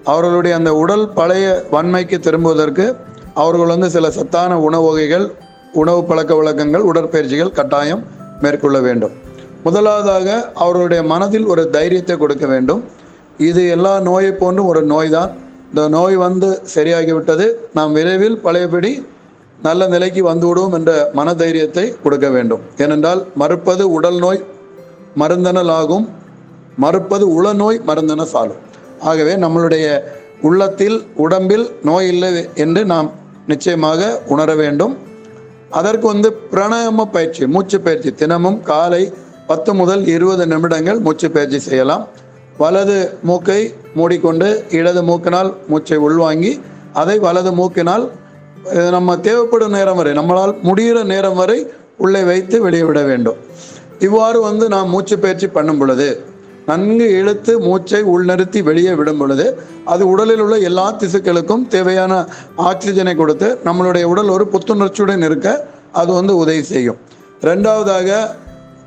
[0.03, 2.85] அவர்களுடைய அந்த உடல் பழைய வன்மைக்கு திரும்புவதற்கு
[3.33, 5.27] அவர்கள் வந்து சில சத்தான உணவு வகைகள்
[5.73, 8.03] உணவு பழக்க வழக்கங்கள் உடற்பயிற்சிகள் கட்டாயம்
[8.41, 9.13] மேற்கொள்ள வேண்டும்.
[9.65, 10.27] முதலாவதாக
[10.63, 12.81] அவர்களுடைய மனதில் ஒரு தைரியத்தை கொடுக்க வேண்டும்.
[13.49, 15.31] இது எல்லா நோயை போன்றும் ஒரு நோய் தான்
[15.69, 17.45] இந்த நோய் வந்து சரியாகிவிட்டது.
[17.77, 18.91] நாம் விரைவில் பழையபடி
[19.67, 22.61] நல்ல நிலைக்கு வந்துவிடுவோம் என்ற என்ற மனதைரியத்தை கொடுக்க வேண்டும்.
[22.83, 24.41] ஏனென்றால் மறுப்பது உடல் நோய்
[25.21, 26.05] மருந்தனல் ஆகும்.
[26.83, 28.61] மறுப்பது உளநோய் மருந்தன சாலும்.
[29.09, 29.85] ஆகவே நம்மளுடைய
[30.47, 32.31] உள்ளத்தில் உடம்பில் நோய் இல்லை
[32.63, 33.09] என்று நாம்
[33.51, 34.01] நிச்சயமாக
[34.33, 34.93] உணர வேண்டும்.
[35.79, 39.03] அதற்கு வந்து பிராணாயாம பயிற்சி மூச்சு பயிற்சி தினமும் காலை
[39.53, 42.03] பத்து முதல் இருபது நிமிடங்கள் மூச்சு பயிற்சி செய்யலாம்.
[42.61, 42.97] வலது
[43.29, 43.61] மூக்கை
[43.99, 44.47] மூடிக்கொண்டு
[44.79, 46.51] இடது மூக்கினால் மூச்சை உள்வாங்கி
[47.01, 48.03] அதை வலது மூக்கினால்
[48.95, 51.57] நம்ம தேவைப்படும் நேரம் வரை நம்மளால் முடிகிற நேரம் வரை
[52.03, 53.39] உள்ளே வைத்து வெளியே விட வேண்டும்.
[54.07, 56.07] இவ்வாறு வந்து நாம் மூச்சு பயிற்சி பண்ணும் பொழுது
[56.69, 59.45] நன்கு இழுத்து மூச்சை உள்நிறுத்தி வெளியே விடும் பொழுது
[59.93, 62.13] அது உடலில் உள்ள எல்லா திசுக்களுக்கும் தேவையான
[62.69, 65.49] ஆக்சிஜனை கொடுத்து நம்மளுடைய உடல் ஒரு புத்துணர்ச்சியுடன் இருக்க
[66.01, 66.99] அது வந்து உதவி செய்யும்.
[67.49, 68.09] ரெண்டாவதாக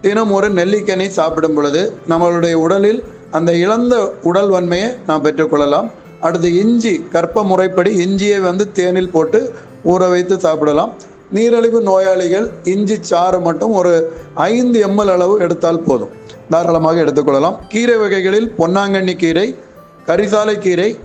[0.06, 5.88] தினம் ஒரு நெல்லிக்கனி சாப்பிடும் பொழுது நம்மளுடைய உடலில் அந்த இழந்த உடல் வன்மையை நாம் பெற்றுக்கொள்ளலாம்
[6.20, 10.92] அடுத்து இஞ்சி கற்ப முறைப்படி இஞ்சியை வந்து தேனில் போட்டு ஊற வைத்து சாப்பிடலாம்.
[11.30, 16.12] நீரிழிவு நோயாளிகள் இஞ்சி சாறு மட்டும் ஒரு ஐந்து எம்எல் அளவு எடுத்தால் போதும்.
[16.50, 19.56] தாராளமாக எடுத்துக்கொள்ளலாம் கீரை வகைகளில் பொன்னாங்கண்ணி கீரை
[20.06, 20.98] கரிசாலை கீரை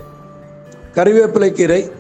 [0.96, 1.92] கறிவேப்பிலை கீரை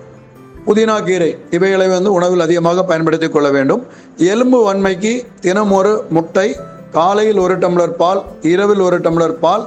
[0.68, 3.86] புதினா கீரை இவைகளை வந்து உணவில் அதிகமாக பயன்படுத்திக் கொள்ள வேண்டும்.
[4.18, 6.56] எலும்பு வன்மைக்கு தினம் ஒரு முட்டை
[6.92, 9.66] காலையில் ஒரு டம்ளர் பால் இரவில் ஒரு டம்ளர் பால்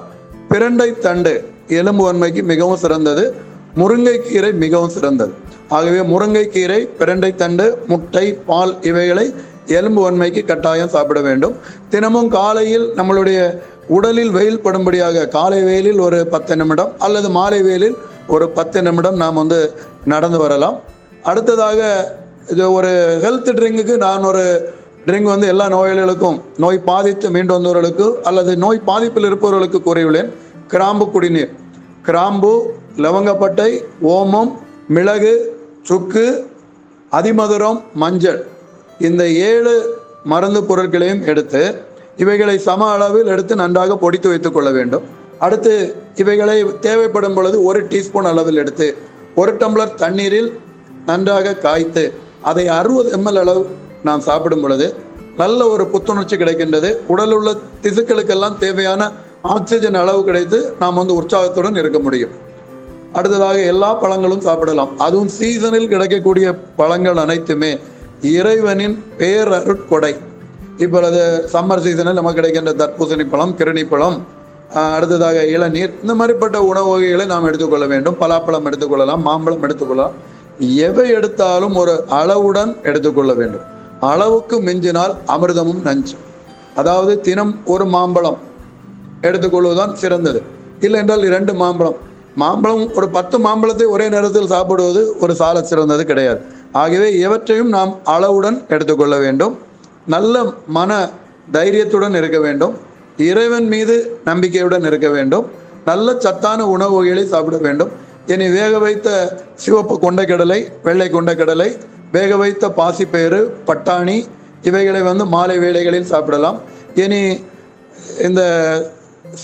[0.48, 3.34] பிரண்டை தண்டு எலும்பு வன்மைக்கு மிகவும் சிறந்தது
[3.76, 5.32] முருங்கைக்கீரை மிகவும் சிறந்தது.
[5.68, 9.34] ஆகவே முருங்கைக்கீரை பிரண்டை தண்டு முட்டை பால் இவைகளை
[9.66, 11.54] எலும்பு வன்மைக்கு கட்டாயம் சாப்பிட வேண்டும்.
[11.88, 13.58] தினமும் காலையில் நம்மளுடைய
[13.88, 19.34] உடலில் வெயில் படும்படியாக காலை வெயிலில் ஒரு பத்து நிமிடம் அல்லது மாலை வெயிலில் ஒரு பத்து நிமிடம் நாம்
[19.34, 19.72] வந்து
[20.04, 20.80] நடந்து வரலாம்.
[21.22, 21.80] அடுத்ததாக
[22.48, 24.74] இது ஒரு ஹெல்த் ட்ரிங்குக்கு நான் ஒரு
[25.06, 30.30] ட்ரிங்க் வந்து எல்லா நோயாளிகளுக்கும் நோய் பாதித்து மீண்டு வந்தவர்களுக்கு அல்லது நோய் பாதிப்பில் இருப்பவர்களுக்கு கூறியுள்ளேன்.
[30.68, 31.50] கிராம்பு குடிநீர்.
[32.02, 32.52] கிராம்பு
[32.96, 33.70] லவங்கப்பட்டை
[34.14, 34.52] ஓமம்
[34.88, 35.34] மிளகு
[35.82, 36.26] சுக்கு
[37.12, 38.40] அதிமதுரம் மஞ்சள்
[38.98, 39.74] இந்த ஏழு
[40.24, 41.62] மருந்து பொருட்களையும் எடுத்து
[42.16, 45.04] இவைகளை சம அளவில் எடுத்து நன்றாக பொடித்து வைத்துக் கொள்ள வேண்டும்.
[45.38, 45.72] அடுத்து
[46.14, 48.86] இவைகளை தேவைப்படும் பொழுது ஒரு டீஸ்பூன் அளவில் எடுத்து
[49.34, 50.50] ஒரு டம்ளர் தண்ணீரில்
[51.06, 52.04] நன்றாக காய்த்து
[52.42, 53.62] அதை அறுபது எம்எல் அளவு
[54.04, 54.94] நாம் சாப்பிடும் பொழுது
[55.36, 56.96] நல்ல ஒரு புத்துணர்ச்சி கிடைக்கின்றது.
[57.06, 59.12] உடல் உள்ள திசுக்களுக்கெல்லாம் தேவையான
[59.42, 62.30] ஆக்சிஜன் அளவு கிடைத்து நாம் வந்து உற்சாகத்துடன் இருக்க முடியும்.
[63.12, 64.98] அடுத்ததாக எல்லா பழங்களும் சாப்பிடலாம்.
[64.98, 67.78] அதுவும் சீசனில் கிடைக்கக்கூடிய பழங்கள் அனைத்துமே.
[68.22, 70.16] இறைவனின் பேரருட்கொடை.
[70.76, 74.26] இப்பொழுது சம்மர் சீசனில் நமக்கு கிடைக்கின்ற தர்பூசணி பழம் கிருணி பழம்
[74.74, 75.92] அடுத்ததாக இளநீர்.
[76.02, 78.16] இந்த மாதிரிப்பட்ட உணவு வகைகளை நாம் எடுத்துக்கொள்ள வேண்டும்.
[78.20, 80.12] பலாப்பழம் எடுத்துக்கொள்ளலாம் மாம்பழம் எடுத்துக்கொள்ளலாம்.
[80.58, 83.72] எவை எடுத்தாலும் ஒரு அளவுடன் எடுத்துக்கொள்ள வேண்டும்.
[84.10, 86.16] அளவுக்கு மிஞ்சினால் அமிர்தமும் நஞ்சு.
[86.80, 88.38] அதாவது தினம் ஒரு மாம்பழம்
[89.26, 90.40] எடுத்துக்கொள்வதுதான் சிறந்தது.
[90.80, 91.98] இல்லை என்றால் இரண்டு மாம்பழம்.
[92.42, 96.40] மாம்பழம் ஒரு பத்து மாம்பழத்தை ஒரே நேரத்தில் சாப்பிடுவது ஒரு சால சிறந்தது கிடையாது.
[96.82, 99.54] ஆகவே இவற்றையும் நாம் அளவுடன் எடுத்துக்கொள்ள வேண்டும்.
[100.14, 100.44] நல்ல
[100.78, 100.90] மன
[101.56, 102.74] தைரியத்துடன் இருக்க வேண்டும்.
[103.28, 105.46] இறைவன் மீது நம்பிக்கையுடன் இருக்க வேண்டும்.
[105.84, 107.90] நல்ல சத்தான உணவு வகைகளை சாப்பிட வேண்டும்.
[108.32, 109.08] இனி வேக வைத்த
[109.64, 111.68] சிவப்பு கொண்டைக்கடலை வெள்ளை கொண்டைக்கடலை
[112.14, 114.16] வேக வைத்த பாசிப்பயிறு பட்டாணி
[114.62, 116.58] இவைகளை வந்து மாலை வேளைகளில் சாப்பிடலாம்.
[116.94, 117.22] இனி
[118.22, 118.42] இந்த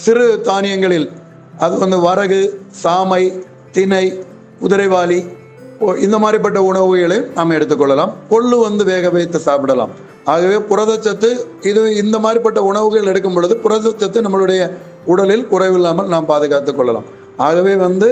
[0.03, 1.09] சிறு தானியங்களில்
[1.59, 2.41] அது வந்து வரகு
[2.83, 3.23] சாமை
[3.73, 4.05] திணை
[4.63, 5.21] குதிரைவாளி
[5.79, 8.13] ஓ, இந்த மாதிரிப்பட்ட உணவுகளை நாம் எடுத்துக்கொள்ளலாம்.
[8.31, 9.93] கொள்ளு வந்து வேக வைத்து சாப்பிடலாம்.
[10.25, 11.29] ஆகவே புரதச்சத்து
[11.63, 14.63] இது இந்த மாதிரிப்பட்ட உணவுகள் எடுக்கும் பொழுது புரதச்சத்து நம்மளுடைய
[15.07, 17.07] உடலில் குறைவில்லாமல் நாம் பாதுகாத்துக் கொள்ளலாம்.
[17.37, 18.09] ஆகவே வந்து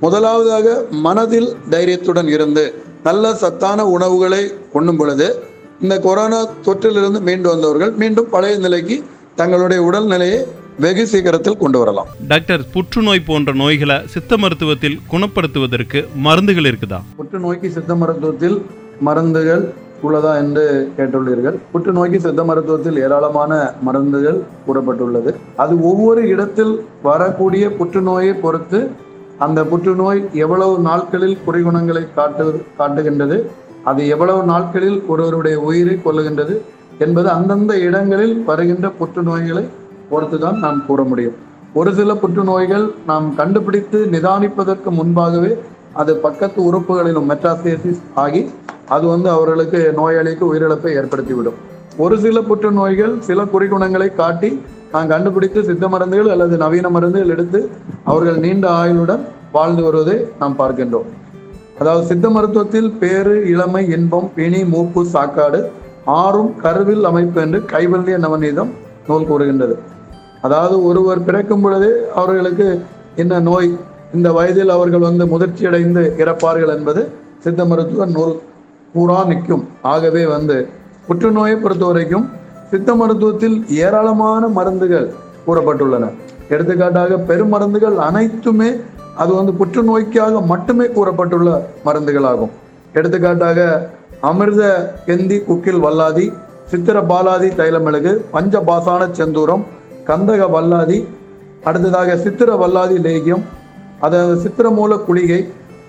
[0.00, 2.64] முதலாவதாக மனதில் தைரியத்துடன் இருந்து
[3.02, 5.42] நல்ல சத்தான உணவுகளை உண்ணும் பொழுது
[5.80, 9.04] இந்த கொரோனா தொற்றிலிருந்து மீண்டு வந்தவர்கள் மீண்டும் பழைய நிலைக்கு
[9.36, 10.40] தங்களுடைய உடல்நிலையை
[10.78, 12.06] வெகு சீக்கிரத்தில் கொண்டு வரலாம்.
[12.28, 17.00] டாக்டர் புற்றுநோய் போன்ற நோய்களை சித்த மருத்துவத்தில் குணப்படுத்துவதற்கு மருந்துகள் இருக்குதா?
[17.18, 18.62] புற்றுநோய்க்கு சித்த மருத்துவத்தில்
[19.00, 21.56] மருந்துகள் உள்ளதா என்று கேட்டுள்ளீர்கள்.
[21.74, 25.34] புற்றுநோய்க்கு சித்த மருத்துவத்தில் ஏராளமான மருந்துகள் கூறப்பட்டுள்ளது.
[25.56, 28.90] அது ஒவ்வொரு இடத்தில் வரக்கூடிய புற்றுநோயை பொறுத்து
[29.44, 32.46] அந்த புற்றுநோய் எவ்வளவு நாட்களில் குறைகுணங்களை காட்டு
[32.78, 33.36] காட்டுகின்றது?
[33.84, 36.54] அது எவ்வளவு நாட்களில் ஒருவருடைய உயிரை கொள்ளுகின்றது
[36.98, 39.64] என்பது அந்தந்த இடங்களில் வருகின்ற புற்றுநோய்களை
[40.10, 41.36] பொறுத்துதான் நாம் கூற முடியும்.
[41.72, 45.52] ஒரு சில புற்றுநோய்கள் நாம் கண்டுபிடித்து நிதானிப்பதற்கு முன்பாகவே
[46.00, 48.42] அது பக்கத்து உறுப்புகளிலும் மெட்டாஸ்டேசிஸ் ஆகி
[48.88, 51.58] அது வந்து அவர்களுக்கு நோயாளிக்கு உயிரிழப்பை ஏற்படுத்திவிடும்.
[51.98, 54.60] ஒரு சில புற்றுநோய்கள் சில குறிகுணங்களை காட்டி
[54.92, 57.70] நாம் கண்டுபிடித்து சித்த மருந்துகள் அல்லது நவீன மருந்துகள் எடுத்து
[58.04, 59.22] அவர்கள் நீண்ட ஆயுளுடன்
[59.52, 61.08] வாழ்ந்து வருவதை நாம் பார்க்கின்றோம்.
[61.78, 65.60] அதாவது சித்த மருத்துவத்தில் பேரு இளமை இன்பம் பிணி மூப்பு சாக்காடு
[66.04, 68.70] ஆறும் கருவில் அமைப்பு என்று கைவல்லிய நவநீதம்
[69.08, 69.76] நூல் கூறுகின்றது.
[70.42, 72.82] அதாவது ஒருவர் பிறக்கும் பொழுதே அவர்களுக்கு
[73.16, 73.78] என்ன நோய்
[74.14, 78.40] இந்த வயதில் அவர்கள் வந்து முதிர்ச்சியடைந்து இறப்பார்கள் என்பது சித்த மருத்துவ நூல்
[78.92, 79.68] பூரா நிற்கும்.
[79.82, 80.68] ஆகவே வந்து
[81.10, 82.26] புற்றுநோயை பொறுத்த வரைக்கும்
[82.70, 85.06] சித்த மருத்துவத்தில் ஏராளமான மருந்துகள்
[85.46, 86.04] கூறப்பட்டுள்ளன.
[86.48, 88.68] எடுத்துக்காட்டாக பெருமருந்துகள் அனைத்துமே
[89.16, 91.48] அது வந்து புற்றுநோய்க்காக மட்டுமே கூறப்பட்டுள்ள
[91.86, 92.52] மருந்துகளாகும்.
[92.92, 94.62] எடுத்துக்காட்டாக அமிர்த
[95.06, 96.26] கெந்தி குக்கில் வல்லாதி
[96.70, 99.64] சித்திர பாலாதி தைலமிளகு பஞ்ச பாசான செந்தூரம்
[100.06, 100.98] கந்தக வல்லாதி
[101.64, 103.44] அடுத்ததாக சித்திர வல்லாதி லேகியம்
[104.00, 105.40] அதாவது சித்திரமூல குளிகை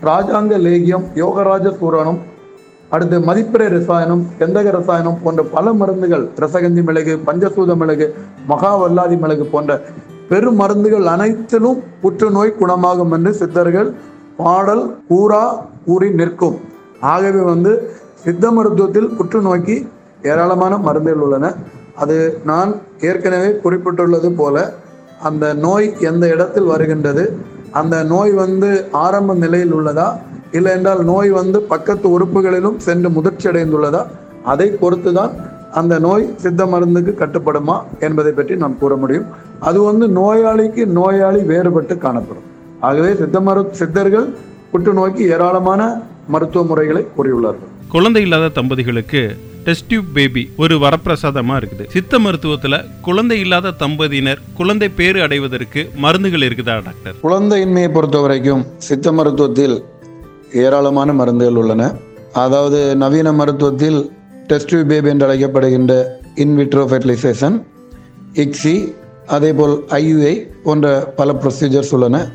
[0.03, 2.19] ராஜாங்க லேகியம் யோகராஜ சூரணம்
[2.95, 8.07] அடுத்து மதிப்பிறை ரசாயனம் கந்தக ரசாயனம் போன்ற பல மருந்துகள் ரசகந்தி மிளகு பஞ்சசூத மிளகு
[8.49, 9.79] மகாவல்லாதி மிளகு போன்ற
[10.29, 13.89] பெரும் மருந்துகள் அனைத்திலும் புற்றுநோய் குணமாகும் என்று சித்தர்கள்
[14.37, 15.43] பாடல் கூறா
[15.85, 16.57] கூறி நிற்கும்.
[17.13, 17.71] ஆகவே வந்து
[18.23, 19.75] சித்த மருத்துவத்தில் புற்றுநோய்க்கு
[20.31, 21.53] ஏராளமான மருந்துகள் உள்ளன.
[21.95, 22.17] அது
[22.49, 22.71] நான்
[23.09, 24.57] ஏற்கனவே குறிப்பிட்டுள்ளது போல
[25.29, 27.23] அந்த நோய் எந்த இடத்தில் வருகின்றது
[27.71, 30.07] அந்த நோய் வந்து ஆரம்ப நிலையில் உள்ளதா?
[30.51, 34.01] இல்லை என்றால் நோய் வந்து பக்கத்து உறுப்புகளிலும் சென்று முதிர்ச்சி அடைந்துள்ளதா?
[34.43, 35.33] அதை பொறுத்து தான்
[35.71, 39.27] அந்த நோய் சித்த மருந்துக்கு கட்டுப்படுமா என்பதை பற்றி நாம் கூற முடியும்.
[39.59, 42.47] அது வந்து நோயாளிக்கு நோயாளி வேறுபட்டு காணப்படும்.
[42.79, 44.27] ஆகவே சித்த மரு சித்தர்கள்
[44.73, 45.81] புற்றுநோய்க்கு ஏராளமான
[46.27, 47.71] மருத்துவ முறைகளை கூறியுள்ளார்கள்.
[47.87, 49.21] குழந்தை இல்லாத தம்பதிகளுக்கு
[49.65, 51.83] டெஸ்ட் டியூப் பேபி ஒரு வரப்பிரசாதமா இருக்குது.
[51.87, 57.15] சித்த மருத்துவத்துல குழந்தை இல்லாத தம்பதியினர் குழந்தை பேறு அடைவதற்கு மருந்துகள் இருக்குதா டாக்டர்?
[57.23, 59.83] குழந்தையின்மையை பொறுத்த வரைக்கும் சித்த மருத்துவத்தில்
[60.53, 61.93] ஏராளமான மருந்துகள் உள்ளன.
[62.33, 64.09] அதாவது நவீன மருத்துவத்தில்
[64.47, 65.93] டெஸ்ட் பேபி என்று அழைக்கப்படுகின்ற
[66.35, 67.55] இன்விட்ரோ ஃபெர்டிலைசேஷன்
[68.33, 68.93] இக்ஸி
[69.27, 72.31] அதேபோல் ஐயுஐ போன்ற பல ப்ரொசீஜர்ஸ் உள்ளன.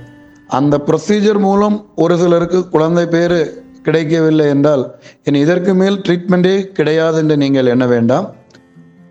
[0.49, 4.85] அந்த ப்ரொசீஜர் மூலம் ஒரு சிலருக்கு குழந்தை பேர் கிடைக்கவில்லை என்றால்
[5.29, 8.27] இனி இதற்கு மேல் ட்ரீட்மெண்ட்டே கிடையாது என்று நீங்கள் எண்ண வேண்டாம்.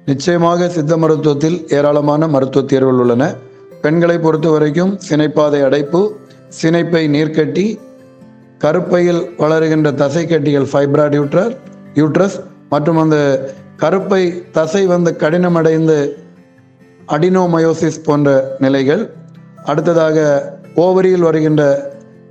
[0.09, 3.23] நிச்சயமாக சித்த மருத்துவத்தில் ஏராளமான மருத்துவ தீர்வுகள் உள்ளன.
[3.83, 6.01] பெண்களை பொறுத்த வரைக்கும் சினைப்பாதை அடைப்பு
[6.61, 7.65] சினைப்பை நீர்க்கட்டி
[8.63, 11.53] கருப்பையில் வளருகின்ற தசை கட்டிகள் ஃபைப்ராய்ட் யூட்ரர்
[12.01, 12.37] யூட்ரஸ்
[12.69, 13.17] மற்றும் அந்த
[13.81, 14.21] கருப்பை
[14.57, 15.97] தசை வந்து கடினமடைந்து
[17.15, 19.03] அடினோமயோசிஸ் போன்ற நிலைகள்
[19.65, 20.17] அடுத்ததாக
[20.75, 21.63] ஓவரியில் வருகின்ற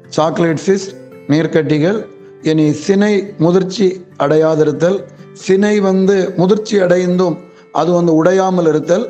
[0.09, 0.93] சாக்லேட் சிஸ்ட்
[1.29, 1.99] நீர்க்கட்டிகள்
[2.51, 3.13] இனி சினை
[3.45, 3.87] முதிர்ச்சி
[4.25, 4.99] அடையாதிருத்தல்.
[5.47, 7.37] சினை வந்து முதிர்ச்சி அடைந்தும்
[7.81, 9.05] அது வந்து உடையாமல் இருத்தல்.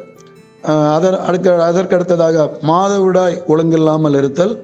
[0.97, 4.55] அதர் அடுக்க அதற்கடுத்ததாக மாதவிடாய் ஒழுங்கில்லாமல் இருத்தல்.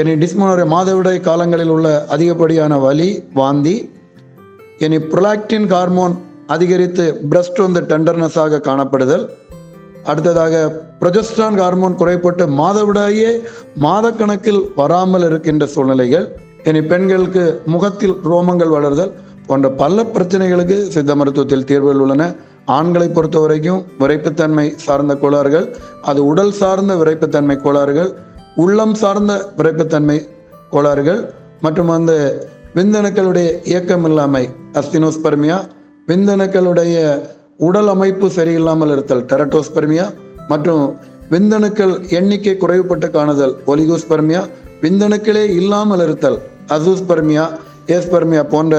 [0.00, 3.76] இனி டிஸ்மோனோரிய மாதவிடாய் காலங்களில் உள்ள அதிகப்படியான வலி வாந்தி.
[4.86, 6.16] இனி புரலாக்டின் ஹார்மோன்
[6.54, 9.24] அதிகரித்து பிரஸ்ட் வந்து டெண்டர்னஸாக காணப்படுதல்.
[10.10, 10.54] அடுத்ததாக
[11.00, 13.30] ப்ரொஜெஸ்ட்ரான் ஹார்மோன் குறைப்பட்டு மாதவிடாயே
[13.86, 16.28] மாதக்கணக்கில் வராமல் இருக்கின்ற சூழ்நிலைகள்.
[16.64, 19.12] இனி பெண்களுக்கு முகத்தில் ரோமங்கள் வளர்தல்
[19.46, 22.24] போன்ற பல பிரச்சனைகளுக்கு சித்த மருத்துவத்தில் தீர்வுகள் உள்ளன.
[22.66, 25.66] ஆண்களை பொறுத்த வரைக்கும் விரைப்புத்தன்மை சார்ந்த கோளாறுகள்
[26.02, 28.10] அது உடல் சார்ந்த விரைப்புத்தன்மை கோளாறுகள்
[28.56, 30.18] உள்ளம் சார்ந்த விரைப்புத்தன்மை
[30.70, 31.20] கோளாறுகள்
[31.60, 32.12] மற்றும் அந்த
[32.74, 35.58] விந்தணுக்களுடைய இயக்கமில்லாமை அஸ்தினோஸ்பர்மியா
[36.08, 36.96] விந்தணுக்களுடைய
[37.56, 40.06] உடல் அமைப்பு சரியில்லாமல் இருத்தல் டெரட்டோஸ்பர்மியா
[40.48, 40.84] மற்றும்
[41.30, 44.42] விந்தணுக்கள் எண்ணிக்கை குறைவுபட்டு காணுதல் ஒலிகோஸ்பர்மியா
[44.82, 46.38] விந்தணுக்களே இல்லாமல் இருத்தல்.
[46.74, 47.46] அசூஸ்பர்மியா
[47.94, 48.74] ஏஸ்பர்மியா போன்ற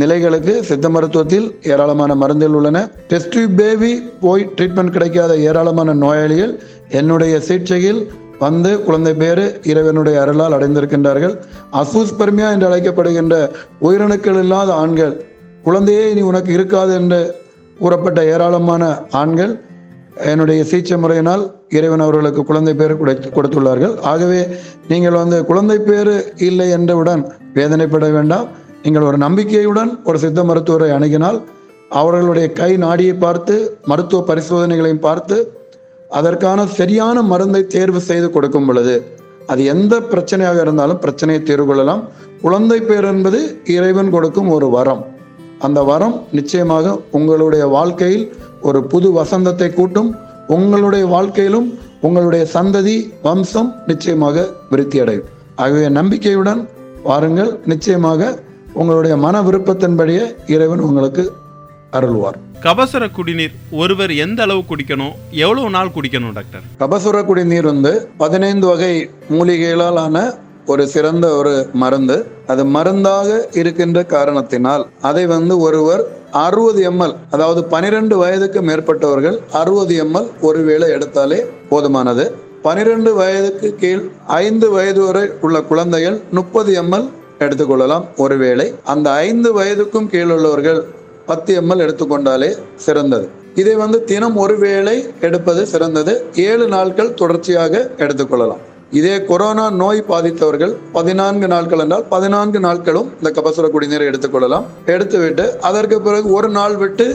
[0.00, 2.78] நிலைகளுக்கு சித்த மருத்துவத்தில் ஏராளமான மருந்துகள் உள்ளன.
[3.10, 3.92] டெஸ்ட் பேபி
[4.24, 6.52] போய் ட்ரீட்மெண்ட் கிடைக்காத ஏராளமான நோயாளிகள்
[7.00, 8.00] என்னுடைய சிகிச்சையில்
[8.44, 11.34] வந்து குழந்தை பேரு இறைவனுடைய அருளால் அடைந்திருக்கின்றார்கள்.
[11.80, 13.34] அசூஸ்பர்மியா என்று அழைக்கப்படுகின்ற
[13.88, 15.14] உயிரணுக்கள் இல்லாத ஆண்கள்
[15.62, 17.20] குழந்தையே இனி உனக்கு இருக்காது என்று
[17.78, 18.84] கூறப்பட்ட ஏராளமான
[19.22, 19.52] ஆண்கள்
[20.30, 21.42] என்னுடைய சிகிச்சை முறையினால்
[21.78, 22.94] இறைவன் அவர்களுக்கு குழந்தை பேர்
[23.36, 23.94] கொடுத்துள்ளார்கள்.
[24.12, 24.40] ஆகவே
[24.90, 26.12] நீங்கள் வந்து குழந்தை பேர்
[26.48, 27.22] இல்லை என்றவுடன்
[27.58, 28.48] வேதனைப்பட வேண்டாம்.
[28.84, 31.38] நீங்கள் ஒரு நம்பிக்கையுடன் ஒரு சித்த மருத்துவரை அணுகினால்
[32.00, 33.54] அவர்களுடைய கை நாடியை பார்த்து
[33.90, 35.36] மருத்துவ பரிசோதனைகளையும் பார்த்து
[36.10, 38.94] அதற்கான சரியான மருந்தை தேர்வு செய்து கொடுக்கும் பொழுது
[39.52, 42.02] அது எந்த பிரச்சனையாக இருந்தாலும் பிரச்சனையை தீர்வு கொள்ளலாம்.
[42.42, 43.40] குழந்தை பேர் என்பது
[43.76, 45.02] இறைவன் கொடுக்கும் ஒரு வரம்.
[45.66, 48.26] அந்த வரம் நிச்சயமாக உங்களுடைய வாழ்க்கையில்
[48.62, 50.10] ஒரு புது வசந்தத்தை கூட்டும்
[50.46, 56.68] உங்களுடைய வாழ்க்கையிலும் உங்களுடைய சந்ததி வம்சம் நிச்சயமாக விருத்தி அடையும் ஆகவே நம்பிக்கையுடன்
[57.02, 57.60] வாருங்கள்.
[57.64, 58.42] நிச்சயமாக
[58.72, 61.24] உங்களுடைய மன விருப்பத்தின்படியே இறைவன் உங்களுக்கு
[61.92, 62.38] அருள்வார்.
[62.64, 65.14] கபசுர குடிநீர் ஒருவர் எந்த அளவு குடிக்கணும்?
[65.30, 66.64] எவ்வளவு நாள் குடிக்கணும் டாக்டர்?
[66.80, 70.34] கபசுர குடிநீர் வந்து பதினைந்து வகை மூலிகைகளால் ஆன
[70.66, 72.16] ஒரு சிறந்த ஒரு மருந்து.
[72.46, 80.30] அது மருந்தாக இருக்கின்ற காரணத்தினால் அதை வந்து ஒருவர் அறுபது எம்எல் அதாவது பனிரெண்டு வயதுக்கு மேற்பட்டவர்கள் அறுபது எம்எல்
[80.40, 82.32] ஒருவேளை எடுத்தாலே போதுமானது.
[82.62, 88.04] பனிரெண்டு வயதுக்கு கீழ் ஐந்து வயது வரை உள்ள குழந்தைகள் முப்பது எம்எல் எடுத்துக்கொள்ளலாம்.
[88.16, 90.84] ஒருவேளை அந்த ஐந்து வயதுக்கும் கீழ் உள்ளவர்கள்
[91.26, 93.28] பத்து எம்எல் எடுத்துக்கொண்டாலே சிறந்தது.
[93.54, 96.24] இதை வந்து தினம் ஒரு வேளை எடுப்பது சிறந்தது.
[96.34, 98.68] ஏழு நாட்கள் தொடர்ச்சியாக எடுத்துக்கொள்ளலாம்.
[98.98, 104.64] இதே கொரோனா நோய் பாதித்தவர்கள் பதினான்கு நாட்கள் என்றால் பதினான்கு நாட்களும் இந்த கபசுர குடிநீரை எடுத்துக்கொள்ளலாம்.
[104.86, 107.06] எடுத்துவிட்டு அதற்கு பிறகு ஒரு நாள் விட்டு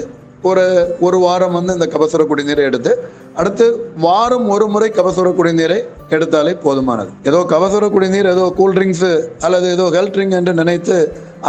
[0.41, 2.91] ஒரு ஒரு வாரம் வந்து இந்த கபசுர குடிநீரை எடுத்து
[3.35, 3.65] அடுத்து
[4.05, 5.79] வாரம் ஒரு முறை கபசுர குடிநீரை
[6.15, 7.11] எடுத்தாலே போதுமானது.
[7.23, 10.97] ஏதோ கபசுர குடிநீர் ஏதோ கூல்ட்ரிங்க்ஸ் அல்லது ஏதோ ஹெல்த் ட்ரிங்க் என்று நினைத்து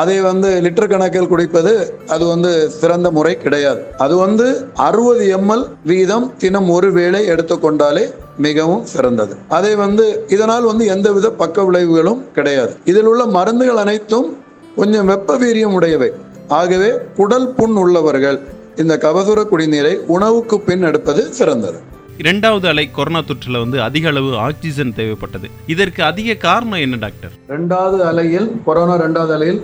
[0.03, 1.73] அதை வந்து லிட்டர் கணக்கில் குடிப்பது
[2.09, 3.81] அது வந்து சிறந்த முறை கிடையாது.
[3.97, 4.47] அது வந்து
[4.89, 8.05] அறுபது எம்எல் வீதம் தினம் ஒரு வேளை எடுத்துக்கொண்டாலே
[8.47, 9.35] மிகவும் சிறந்தது.
[9.49, 12.75] அதை வந்து இதனால் வந்து எந்தவித பக்க விளைவுகளும் கிடையாது.
[12.85, 14.29] இதில் உள்ள மருந்துகள் அனைத்தும்
[14.77, 16.11] கொஞ்சம் வெப்ப வீரியம் உடையவை.
[16.49, 18.37] ஆகவே குடல் புண் உள்ளவர்கள்
[18.77, 21.79] இந்த கபசுர குடிநீரை உணவுக்கு பின் எடுப்பது சிறந்தது.
[22.19, 25.49] இரண்டாவது அலை கொரோனா தொற்றுல வந்து அதிக அளவு ஆக்சிஜன் தேவைப்பட்டது.
[25.67, 27.33] இதற்கு அதிக காரணம் என்ன டாக்டர்?
[27.49, 29.63] ரெண்டாவது அலையில் கொரோனா ரெண்டாவது அலையில்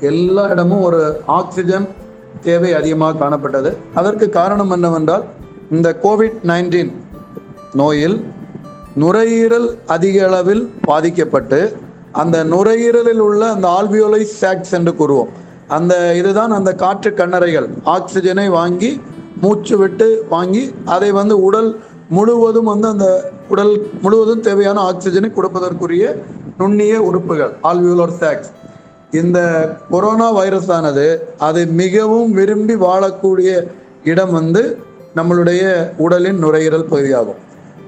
[0.00, 1.88] எல்லா இடமும் ஒரு ஆக்சிஜன்
[2.40, 3.76] தேவை அதிகமாக காணப்பட்டது.
[3.94, 5.24] அதற்கு காரணம் என்னவென்றால்
[5.70, 6.92] இந்த கோவிட் நைன்டீன்
[7.72, 8.24] நோயில்
[8.96, 11.76] நுரையீரல் அதிக அளவில் பாதிக்கப்பட்டு
[12.12, 15.42] அந்த நுரையீரலில் உள்ள அந்த ஆல்வியோலை சாக்ஸ் என்று கூறுவோம்.
[15.68, 17.68] அந்த இதுதான் அந்த காற்று கண்ணறைகள்.
[17.84, 19.00] ஆக்சிஜனை வாங்கி
[19.40, 26.24] மூச்சு விட்டு வாங்கி அதை வந்து உடல் முழுவதும் வந்து அந்த உடல் முழுவதும் தேவையான ஆக்சிஜனை கொடுப்பதற்குரிய
[26.58, 28.50] நுண்ணிய உறுப்புகள் ஆல்வியூலர் சாக்ஸ்
[29.10, 29.38] இந்த
[29.90, 33.66] கொரோனா வைரஸ் ஆனது அது மிகவும் விரும்பி வாழக்கூடிய
[34.04, 34.78] இடம் வந்து
[35.16, 37.40] நம்மளுடைய உடலின் நுரையீரல் பகுதியாகும்.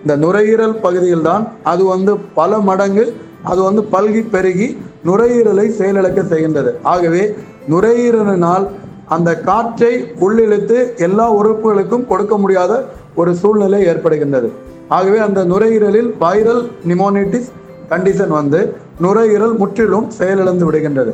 [0.02, 4.76] இந்த நுரையீரல் பகுதியில் தான் அது வந்து பல மடங்கு அது வந்து பல்கி பெருகி
[5.06, 6.70] நுரையீரலை செயலிழக்க செய்கின்றது.
[6.82, 7.34] ஆகவே
[7.70, 8.66] நுரையீரலினால்
[9.06, 14.50] அந்த காற்றை உள்ளிழுத்து எல்லா உறுப்புகளுக்கும் கொடுக்க முடியாத ஒரு சூழ்நிலை ஏற்படுகின்றது.
[14.88, 17.48] ஆகவே அந்த நுரையீரலில் வைரல் நிமோனிட்டிஸ்
[17.90, 21.12] கண்டிஷன் வந்து நுரையீரல் முற்றிலும் செயலிழந்து விடுகின்றது.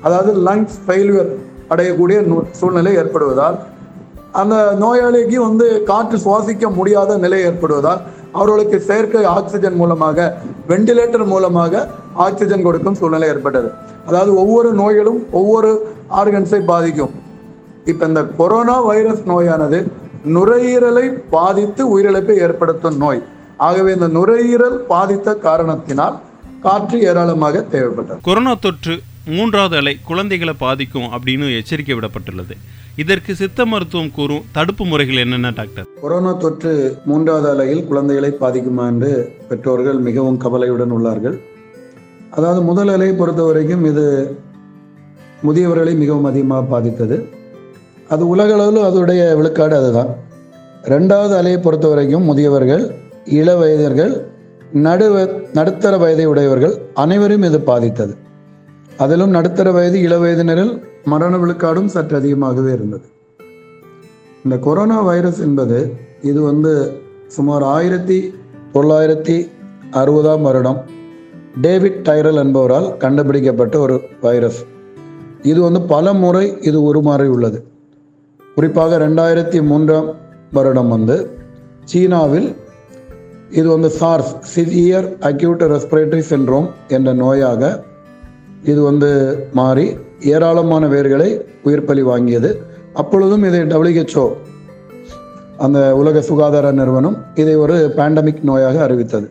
[0.00, 1.28] அதாவது லங்ஸ் ஃபெயில்யூர்
[1.68, 3.58] அடையக்கூடிய நு- சூழ்நிலை ஏற்படுவதால்
[4.32, 8.00] அந்த நோயாளிக்கு வந்து காற்று சுவாசிக்க முடியாத நிலை ஏற்படுவதால்
[8.38, 10.18] அவர்களுக்கு செயற்கை ஆக்சிஜன் மூலமாக
[10.68, 11.82] வெண்டிலேட்டர் மூலமாக
[12.26, 13.70] ஆக்சிஜன் கொடுக்கும் சூழ்நிலை ஏற்பட்டது.
[14.08, 15.70] அதாவது ஒவ்வொரு நோய்களும் ஒவ்வொரு
[16.20, 17.12] ஆர்கன்ஸை பாதிக்கும்.
[17.90, 19.78] இப்ப இந்த கொரோனா வைரஸ் நோயானது
[20.36, 23.22] நுரையீரலை பாதித்து உயிரிழப்பை ஏற்படுத்தும் நோய்.
[23.68, 26.18] ஆகவே இந்த நுரையீரல் பாதித்த காரணத்தினால்
[26.66, 28.20] காற்று ஏராளமாக தேவைப்பட்டது.
[28.22, 28.94] கொரோனா தொற்று
[29.36, 32.54] மூன்றாவது அலை குழந்தைகளை பாதிக்கும் அப்படின்னு எச்சரிக்கை விடப்பட்டுள்ளது.
[32.96, 35.86] இதற்கு சித்த மருத்துவம் கூறும் தடுப்பு முறைகள் என்னென்ன டாக்டர்?
[36.00, 41.40] கொரோனா தொற்று மூன்றாவது அலையில் குழந்தைகளை பாதிக்குமா என்று பெற்றோர்கள் மிகவும் கவலையுடன் உள்ளார்கள்.
[42.30, 44.36] அதாவது முதல் அலையை பொறுத்த வரைக்கும் இது
[45.42, 47.28] முதியவர்களை மிகவும் அதிகமாக பாதித்தது.
[48.08, 50.16] அது உலக அளவில் அதோடைய விழுக்காடு அதுதான்.
[50.82, 54.30] ரெண்டாவது அலையை பொறுத்த வரைக்கும் முதியவர்கள் இள வயதர்கள்
[54.74, 58.16] நடுவ நடுத்தர வயதை உடையவர்கள் அனைவரும் இது பாதித்தது.
[58.96, 63.02] அதிலும் நடுத்தர வயது இள வயதினரில் மரண விழுக்காடும் சற்று அதிகமாகவே இருந்தது.
[64.44, 66.92] இந்த கொரோனா வைரஸ் என்பது இது வந்து
[67.26, 68.34] சுமார் ஆயிரத்தி
[68.74, 69.50] தொள்ளாயிரத்தி
[69.90, 70.84] அறுபதாம் வருடம்
[71.60, 74.64] டேவிட் டைரல் என்பவரால் கண்டுபிடிக்கப்பட்ட ஒரு வைரஸ்.
[75.42, 77.64] இது வந்து பல முறை இது உருமாறி உள்ளது.
[78.54, 80.14] குறிப்பாக ரெண்டாயிரத்தி மூன்றாம்
[80.52, 81.38] வருடம் வந்து
[81.84, 82.56] சீனாவில்
[83.50, 87.82] இது வந்து SARS severe acute respiratory syndrome என்ற நோயாக
[88.64, 92.56] இது வந்து மாறி ஏராளமான பேர்களை உயிர்ப்பலி வாங்கியது.
[92.92, 94.28] அப்பொழுதும் இதை டபிள்யூஹெச்ஓ
[95.56, 99.30] அந்த உலக சுகாதார நிறுவனம் இதை ஒரு பேண்டமிக் நோயாக அறிவித்தது.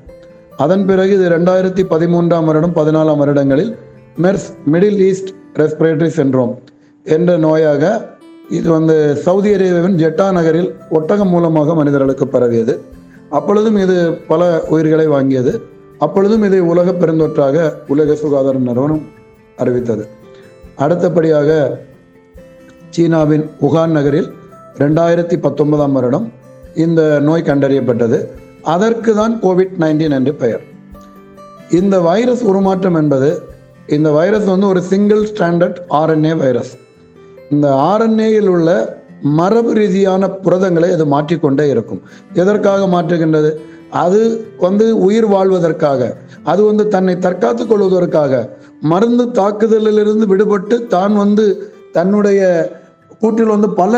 [0.57, 3.75] அதன் பிறகு இது ரெண்டாயிரத்தி பதிமூன்றாம் வருடம் பதினாலாம் வருடங்களில்
[4.21, 6.53] MERS Middle East respiratory syndrome
[7.03, 8.01] என்ற நோயாக
[8.49, 12.81] இது வந்து சவுதி அரேபியாவின் ஜெட்டா நகரில் ஒட்டகம் மூலமாக மனிதர்களுக்கு பரவியது.
[13.29, 15.61] அப்பொழுதும் இது பல உயிர்களை வாங்கியது.
[15.99, 19.01] அப்பொழுதும் இதை உலக பெருந்தொற்றாக உலக சுகாதார நிறுவனம்
[19.57, 20.07] அறிவித்தது.
[20.83, 21.49] அடுத்தபடியாக
[22.89, 24.29] சீனாவின் உகான் நகரில்
[24.77, 26.27] ரெண்டாயிரத்தி பத்தொன்பதாம் வருடம்
[26.75, 28.17] இந்த நோய் கண்டறியப்பட்டது.
[28.75, 30.63] அதற்கு தான் கோவிட் நைன்டீன் என்று பெயர்.
[31.71, 33.29] இந்த வைரஸ் உருமாற்றம் என்பது
[33.87, 36.73] இந்த வைரஸ் வந்து ஒரு சிங்கிள் ஸ்டாண்டர்ட் ஆர்என்ஏ வைரஸ்.
[37.51, 38.69] இந்த ஆர்என்ஏயில் உள்ள
[39.21, 42.01] மரபு ரீதியான புரதங்களை அது மாற்றிக்கொண்டே இருக்கும்.
[42.33, 43.51] எதற்காக மாற்றுகின்றது?
[43.89, 44.19] அது
[44.57, 48.33] வந்து உயிர் வாழ்வதற்காக அது வந்து தன்னை தற்காத்துக் கொள்வதற்காக
[48.91, 51.45] மருந்து தாக்குதலிலிருந்து விடுபட்டு தான் வந்து
[51.97, 52.41] தன்னுடைய
[53.21, 53.93] கூட்டில் வந்து பல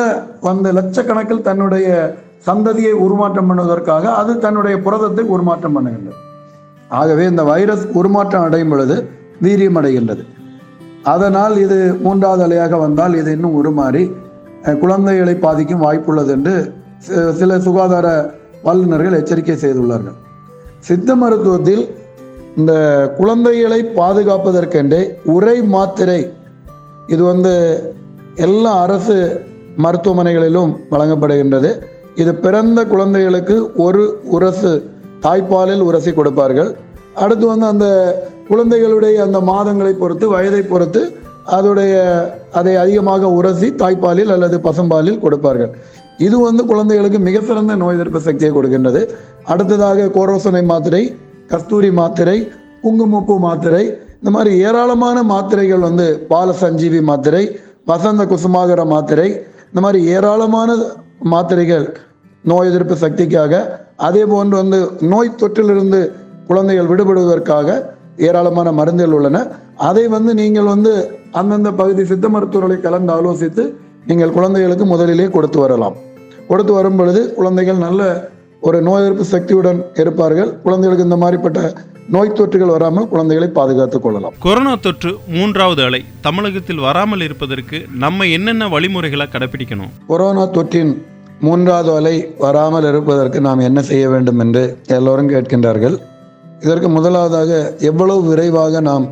[0.49, 1.87] வந்து லட்சக்கணக்கில் தன்னுடைய
[2.47, 6.19] சந்ததியை உருமாற்றம் பண்ணுவதற்காக அது தன்னுடைய புரதத்தை உருமாற்றம் பண்ணுகின்றது.
[6.99, 8.95] ஆகவே இந்த வைரஸ் உருமாற்றம் அடையும் பொழுது
[9.45, 10.23] வீரியம் அடைகின்றது.
[11.13, 14.03] அதனால் இது மூன்றாவது அலையாக வந்தால் இது இன்னும் உருமாறி
[14.81, 16.55] குழந்தைகளை பாதிக்கும் வாய்ப்புள்ளது என்று
[17.39, 18.07] சில சுகாதார
[18.67, 20.17] வல்லுநர்கள் எச்சரிக்கை செய்துள்ளார்கள்.
[20.87, 21.83] சித்த மருத்துவத்தில்
[22.59, 22.73] இந்த
[23.17, 25.01] குழந்தைகளை பாதுகாப்பதற்கென்றே
[25.35, 26.21] உரை மாத்திரை
[27.07, 27.53] இது வந்து
[28.35, 29.17] எல்லா அரசு
[29.83, 31.71] மருத்துவமனைகளிலும் வழங்கப்படுகின்றது.
[32.15, 34.03] இது பிறந்த குழந்தைகளுக்கு ஒரு
[34.37, 34.73] உரசு
[35.25, 36.69] தாய்ப்பாலில் உரசி கொடுப்பார்கள்.
[37.23, 37.87] அடுத்து வந்து அந்த
[38.49, 41.01] குழந்தைகளுடைய அந்த மாதங்களை பொறுத்து வயதை பொறுத்து
[41.57, 41.95] அதோடைய
[42.59, 45.71] அதை அதிகமாக உரசி தாய்ப்பாலில் அல்லது பசும்பாலில் கொடுப்பார்கள்.
[46.17, 49.01] இது வந்து குழந்தைகளுக்கு மிக சிறந்த நோய் எதிர்ப்பு சக்தியை கொடுக்கின்றது.
[49.45, 51.03] அடுத்ததாக கோரோசனை மாத்திரை
[51.51, 52.37] கஸ்தூரி மாத்திரை
[52.81, 53.83] குங்குமப்பூ மாத்திரை
[54.19, 57.43] இந்த மாதிரி ஏராளமான மாத்திரைகள் வந்து பால சஞ்சீவி மாத்திரை
[57.85, 59.29] வசந்த குசுமாகர மாத்திரை
[59.69, 60.69] இந்த மாதிரி ஏராளமான
[61.33, 61.85] மாத்திரைகள்
[62.43, 63.53] நோய் எதிர்ப்பு சக்திக்காக
[64.07, 64.79] அதே போன்று வந்து
[65.13, 65.99] நோய் தொற்றிலிருந்து
[66.47, 67.67] குழந்தைகள் விடுபடுவதற்காக
[68.27, 69.37] ஏராளமான மருந்துகள் உள்ளன.
[69.89, 70.91] அதை வந்து நீங்கள் வந்து
[71.31, 73.63] அந்தந்த பகுதி சித்த மருத்துவர்களை கலந்து ஆலோசித்து
[74.07, 75.95] நீங்கள் குழந்தைகளுக்கு முதலிலே கொடுத்து வரலாம்.
[76.47, 78.01] கொடுத்து வரும் பொழுது குழந்தைகள் நல்ல
[78.61, 80.61] ஒரு நோய் எதிர்ப்பு சக்தியுடன் இருப்பார்கள்.
[80.61, 81.75] குழந்தைகளுக்கு இந்த மாதிரிப்பட்ட
[82.09, 84.33] நோய் தொற்றுகள் வராமல் குழந்தைகளை பாதுகாத்துக் கொள்ளலாம்.
[84.39, 86.05] கொரோனா தொற்று மூன்றாவது அலை.
[86.21, 91.01] தமிழகத்தில் வராமல் இருப்பதற்கு நம்ம என்னென்ன வழிமுறைகளை கடைபிடிக்கணும் கொரோனா தொற்றின்
[91.39, 95.97] மூன்றாவது அலை வராமல் இருப்பதற்கு நாம் என்ன செய்ய வேண்டும் என்று எல்லோரும் கேட்கின்றார்கள்.
[96.59, 99.07] இதற்கு முதலாவதாக எவ்வளவு விரைவாக நாம்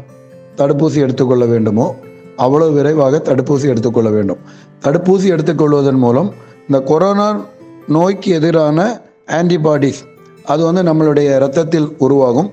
[0.57, 1.95] தடுப்பூசி எடுத்துக்கொள்ள வேண்டுமோ
[2.37, 4.37] அவ்வளவு விரைவாக தடுப்பூசி எடுத்துக்கொள்ள வேண்டும்.
[4.83, 7.45] தடுப்பூசி எடுத்துக்கொள்வதன் மூலம் இந்த கொரோனா
[7.87, 10.01] நோய்க்கு எதிரான ஆன்டிபாடிஸ்
[10.45, 12.51] அது வந்து நம்மளுடைய இரத்தத்தில் உருவாகும்.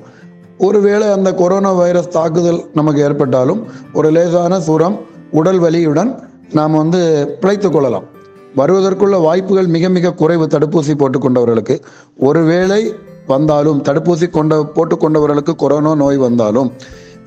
[0.58, 5.00] ஒருவேளை அந்த கொரோனா வைரஸ் தாக்குதல் நமக்கு ஏற்பட்டாலும் ஒரு லேசான சுரம்
[5.30, 6.18] உடல் வலியுடன்
[6.52, 7.00] நாம் வந்து
[7.40, 8.04] பிழைத்து கொள்ளலாம்.
[8.56, 11.80] வருவதற்குள்ள வாய்ப்புகள் மிக மிக குறைவு தடுப்பூசி போட்டுக்கொண்டவர்களுக்கு.
[12.18, 12.94] ஒருவேளை
[13.26, 16.72] வந்தாலும் தடுப்பூசி கொண்ட போட்டுக்கொண்டவர்களுக்கு கொரோனா நோய் வந்தாலும்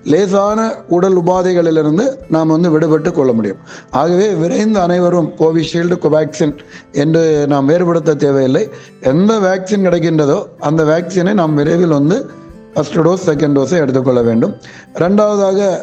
[0.03, 3.57] லேசான உடல் உபாதைகளிலிருந்து நாம் வந்து விடுபட்டு கொள்ள முடியும்.
[3.91, 6.55] ஆகவே விரைந்து அனைவரும் கோவிஷீல்டு கோவேக்சின்
[6.91, 8.69] என்று நாம் வேறுபடுத்த தேவையில்லை.
[9.01, 12.29] எந்த வேக்சின் கிடைக்கின்றதோ அந்த வேக்சினை நாம் விரைவில் வந்து
[12.73, 14.55] ஃபர்ஸ்ட் டோஸ் செகண்ட் டோஸை எடுத்துக்கொள்ள வேண்டும்.
[14.93, 15.79] ரெண்டாவதாக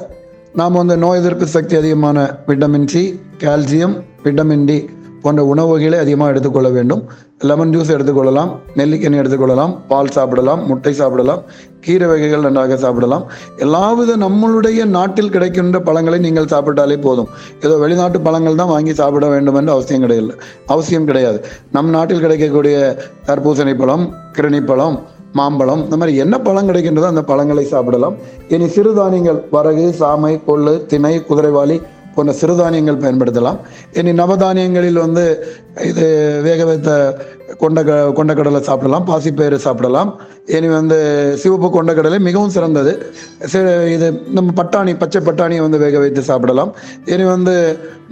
[0.52, 4.90] நாம் வந்து நோய் எதிர்ப்பு சக்தி அதிகமான vitamin C calcium vitamin D
[5.22, 7.04] போன்ற உணவு வகைகளை அதிகமாக எடுத்துக்கொள்ள வேண்டும்.
[7.38, 8.50] லெமன் ஜூஸ் எடுத்துக்கொள்ளலாம்.
[8.76, 9.78] நெல்லிக்கனி எடுத்துக்கொள்ளலாம்.
[9.88, 10.66] பால் சாப்பிடலாம்.
[10.66, 11.42] முட்டை சாப்பிடலாம்.
[11.80, 13.24] கீரை வகைகள் நன்றாக சாப்பிடலாம்.
[13.56, 17.28] எல்லாவித நம்மளுடைய நாட்டில் கிடைக்கின்ற பழங்களை நீங்கள் சாப்பிட்டாலே போதும்.
[17.62, 20.34] ஏதோ வெளிநாட்டு பழங்கள் தான் வாங்கி சாப்பிட வேண்டும் என்று அவசியம் கிடையாது
[20.66, 21.44] அவசியம் கிடையாது.
[21.72, 22.96] நம் நாட்டில் கிடைக்கக்கூடிய
[23.26, 24.98] தர்பூசணி பழம் கிருணி
[25.32, 28.14] மாம்பழம் இந்த மாதிரி என்ன பழம் கிடைக்கின்றதோ அந்த பழங்களை சாப்பிடலாம்.
[28.48, 31.80] இனி சிறுதானியங்கள் வரகு சாமை கொள்ளு திணை குதிரைவாளி
[32.16, 33.58] போன்ற சிறுதானியங்கள் பயன்படுத்தலாம்.
[33.98, 35.24] இனி நவதானியங்களில் வந்து
[35.90, 36.06] இது
[36.46, 36.90] வேக வைத்த
[37.62, 37.80] கொண்ட
[38.18, 40.10] கொண்டக்கடலை சாப்பிடலாம் பாசிப்பயிறு சாப்பிடலாம்.
[40.56, 40.98] இனி வந்து
[41.42, 42.92] சிவப்பு கொண்டக்கடலை மிகவும் சிறந்தது.
[43.96, 44.08] இது
[44.38, 46.72] நம்ம பட்டாணி பச்சை பட்டாணியை வந்து வேக வைத்து சாப்பிடலாம்.
[47.14, 47.54] இனி வந்து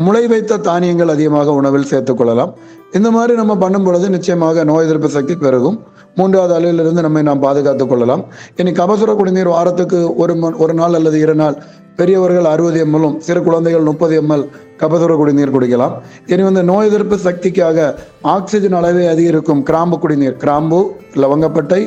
[0.07, 2.55] முளை வைத்த தானியங்கள் அதிகமாக உணவில் சேர்த்துக்கொள்ளலாம்
[2.99, 5.79] இந்த மாதிரி நம்ம பண்ணும் பொழுது நிச்சயமாக நோய் எதிர்ப்பு சக்தி பெருகும்.
[6.19, 8.23] மூன்றாவது அலையிலிருந்து நம்மை நாம் பாதுகாத்துக் கொள்ளலாம்.
[8.61, 10.35] இனி கபசுர குடிநீர் வாரத்துக்கு ஒரு
[10.65, 11.57] ஒரு நாள் அல்லது இரு நாள்
[11.99, 14.45] பெரியவர்கள் அறுபது எம்எல்லும் சிறு குழந்தைகள் முப்பது எம்எல்
[14.81, 15.95] கபசுர குடிநீர் குடிக்கலாம்.
[16.33, 17.87] இனி வந்து நோய் எதிர்ப்பு சக்திக்காக
[18.35, 20.37] ஆக்சிஜன் அளவை அதிகரிக்கும் கிராம்பு குடிநீர்.
[20.45, 20.81] கிராம்பு
[21.23, 21.81] லவங்கப்பட்டை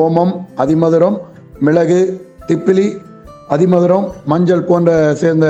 [0.00, 0.32] ஓமம்
[0.64, 1.16] அதிமதுரம்
[1.68, 2.00] மிளகு
[2.48, 2.88] திப்பிலி
[3.54, 4.90] அதிமதுரம் மஞ்சள் போன்ற
[5.22, 5.46] சேர்ந்த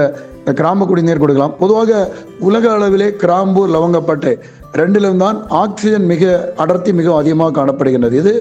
[0.61, 1.55] கிராம்பு குடிநீர் கொடுக்கலாம்.
[1.62, 2.01] பொதுவாக
[2.48, 4.34] உலக அளவிலே கிராம்பு லவங்கப்பட்டை
[4.80, 6.24] ரெண்டிலும் தான் ஆக்சிஜன் மிக
[6.62, 8.16] அடர்த்தி மிகவும் அதிகமாக காணப்படுகின்றது.
[8.22, 8.34] இது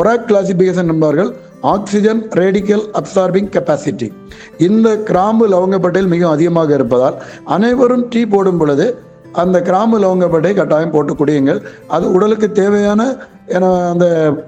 [0.00, 1.30] ஒரா கிளாசிபிகேஷன் என்பார்கள்.
[1.70, 4.08] ஆக்சிஜன் ரேடிக்கல் அப்சார்பிங் கெப்பாசிட்டி
[4.58, 7.16] இந்த கிராம்பு லவங்கப்பட்டையில் மிகவும் அதிகமாக இருப்பதால்
[7.56, 8.86] அனைவரும் டீ போடும் பொழுது
[9.42, 11.60] அந்த கிராம்பு லவங்கப்பட்டை கட்டாயம் போட்டு குடியுங்கள்.
[11.88, 13.02] அது உடலுக்கு தேவையான
[13.56, 14.06] ஏன்னா அந்த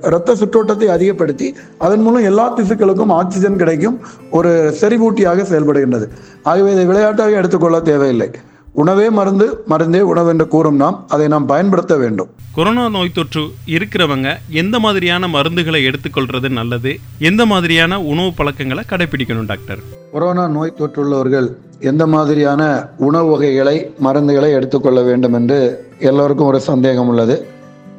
[0.08, 3.96] இரத்த சுற்றோட்டத்தை அதிகப்படுத்தி அதன் மூலம் எல்லா திசுக்களுக்கும் ஆக்சிஜன் கிடைக்கும்
[4.30, 4.50] ஒரு
[4.80, 6.08] செறிவூட்டியாக செயல்படுகின்றது.
[6.42, 8.30] ஆகவே இதை விளையாட்டாக எடுத்துக்கொள்ள தேவையில்லை.
[8.76, 12.30] உணவே மருந்து மருந்தே உணவு என்று கூறும் நாம் அதை நாம் பயன்படுத்த வேண்டும்.
[12.54, 16.98] கொரோனா நோய் தொற்று இருக்கிறவங்க எந்த மாதிரியான மருந்துகளை எடுத்துக்கொள்றது நல்லது?
[17.18, 19.78] எந்த மாதிரியான உணவு பழக்கங்களை கடைபிடிக்கணும் டாக்டர்?
[20.12, 21.48] கொரோனா நோய் தொற்றுள்ளவர்கள்
[21.80, 27.46] எந்த மாதிரியான உணவு வகைகளை மருந்துகளை எடுத்துக்கொள்ள வேண்டும் என்று எல்லோருக்கும் ஒரு சந்தேகம் உள்ளது.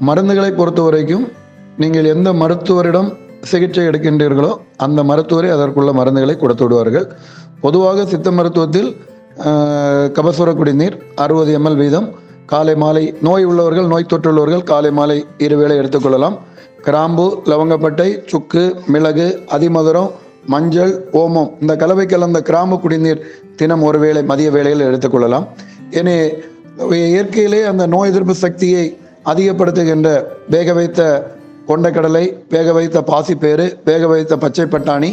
[0.08, 1.28] மருந்துகளை பொறுத்த வரைக்கும்
[1.78, 7.14] நீங்கள் எந்த மருத்துவரிடம் சிகிச்சை எடுக்கின்றீர்களோ அந்த மருத்துவரை அதற்குள்ள மருந்துகளை கொடுத்து விடுவார்கள்.
[7.62, 8.96] பொதுவாக சித்த மருத்துவத்தில்
[10.16, 12.08] கபசுர குடிநீர் அறுபது எம்எல் வீதம்.
[12.46, 16.36] காலை மாலை நோய் உள்ளவர்கள் நோய் தொற்றுள்ளவர்கள் காலை மாலை இருவேளை எடுத்துக்கொள்ளலாம்
[16.82, 20.12] கிராம்பு லவங்கப்பட்டை சுக்கு மிளகு அதிமதுரம்
[20.54, 21.50] மஞ்சள் ஓமம்.
[21.62, 23.24] இந்த கலவை கலந்த கிராம்பு குடிநீர்
[23.56, 25.48] தினம் ஒரு வேளை மதிய வேளையில் எடுத்துக்கொள்ளலாம்
[25.92, 26.16] இனி
[27.12, 28.86] இயற்கையிலே அந்த நோய் எதிர்ப்பு சக்தியை
[29.26, 30.10] அதிகப்படுத்துகின்ற
[30.50, 31.02] வேக வைத்த
[31.68, 35.12] கொண்டைக்கடலை வேக வைத்த பாசிப்பேறு வேக வைத்த பச்சை பட்டாணி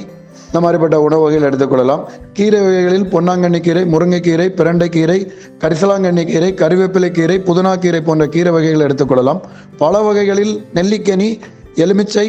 [0.52, 5.18] இந்த மாதிரிப்பட்ட உணவு வகைகள் எடுத்துக்கொள்ளலாம் கீரை வகைகளில் பொன்னாங்கண்ணி கீரை முருங்கைக்கீரை பிரண்டைக்கீரை
[5.58, 9.40] கரிசலாங்கண்ணி கீரை கருவேப்பிலை கீரை புதினா கீரை போன்ற கீரை வகைகள் எடுத்துக்கொள்ளலாம்
[9.78, 11.40] பல வகைகளில் நெல்லிக்கனி
[11.74, 12.26] எலுமிச்சை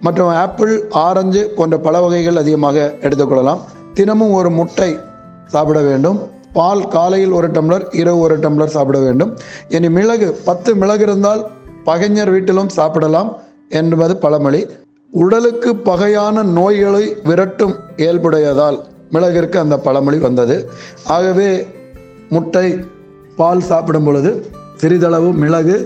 [0.00, 0.72] மற்றும் ஆப்பிள்
[1.04, 3.62] ஆரஞ்சு போன்ற பல வகைகள் அதிகமாக எடுத்துக்கொள்ளலாம்
[3.94, 4.90] தினமும் ஒரு முட்டை
[5.46, 6.18] சாப்பிட வேண்டும்.
[6.52, 9.36] பால் காலையில் ஒரு டம்ளர் இரவு ஒரு டம்ளர் சாப்பிட வேண்டும்.
[9.68, 11.42] இனி மிளகு பத்து மிளகு இருந்தால்
[11.84, 13.36] பகைஞர் வீட்டிலும் சாப்பிடலாம்
[13.68, 14.66] என்பது பழமொழி.
[15.12, 18.78] உடலுக்கு பகையான நோய்களை விரட்டும் இயல்புடையதால்
[19.12, 20.70] மிளகிற்கு அந்த பழமொழி வந்தது.
[21.06, 21.66] ஆகவே
[22.28, 22.66] முட்டை
[23.36, 24.30] பால் சாப்பிடும் பொழுது
[24.76, 25.76] சிறிதளவு மிளகு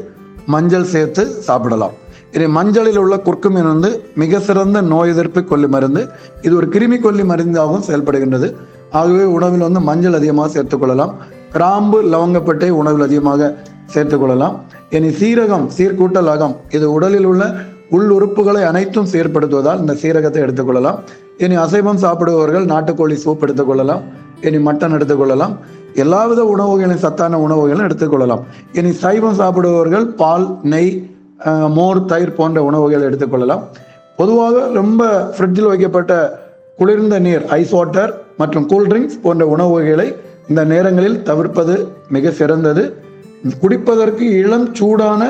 [0.47, 1.95] மஞ்சள் சேர்த்து சாப்பிடலாம்.
[2.33, 6.09] இனி மஞ்சளில் உள்ள குர்க்குமின் வந்து மிக சிறந்த நோய் எதிர்ப்பு கொல்லி மருந்து.
[6.43, 8.55] இது ஒரு கிருமி கொல்லி மருந்தாகவும் செயல்படுகின்றது.
[8.91, 11.12] ஆகவே உணவில் வந்து மஞ்சள் அதிகமாக சேர்த்துக்கொள்ளலாம்
[11.53, 13.55] கிராம்பு லவங்கப்பட்டை உணவில் அதிகமாக
[13.95, 14.57] சேர்த்துக்கொள்ளலாம்
[14.91, 16.57] இனி சீரகம் சீர்கூட்டல் அகம்.
[16.70, 17.45] இது உடலில் உள்ள
[17.97, 20.99] உள் உறுப்புகளை அனைத்தும் சீர்படுத்துவதால் இந்த சீரகத்தை எடுத்துக்கொள்ளலாம்.
[21.45, 24.03] இனி அசைவம் சாப்பிடுபவர்கள் நாட்டுக்கோழி சூப் எடுத்துக்கொள்ளலாம்.
[24.47, 25.55] இனி மட்டன் எடுத்துக்கொள்ளலாம்.
[26.03, 28.43] எல்லாவித உணவுகளையும் சத்தான உணவுகளும் எடுத்துக்கொள்ளலாம்.
[28.72, 30.93] இனி சைவம் சாப்பிடுபவர்கள் பால் நெய்
[31.76, 33.62] மோர் தயிர் போன்ற உணவுகளை எடுத்துக்கொள்ளலாம்.
[34.16, 35.03] பொதுவாக ரொம்ப
[35.36, 36.12] ஃப்ரிட்ஜில் வைக்கப்பட்ட
[36.80, 40.09] குளிர்ந்த நீர் ஐஸ் வாட்டர் மற்றும் கூல்ட்ரிங்க்ஸ் போன்ற உணவு வகைகளை
[40.49, 41.74] இந்த நேரங்களில் தவிர்ப்பது
[42.14, 42.82] மிக சிறந்தது.
[43.62, 45.22] குடிப்பதற்கு இளம் சூடான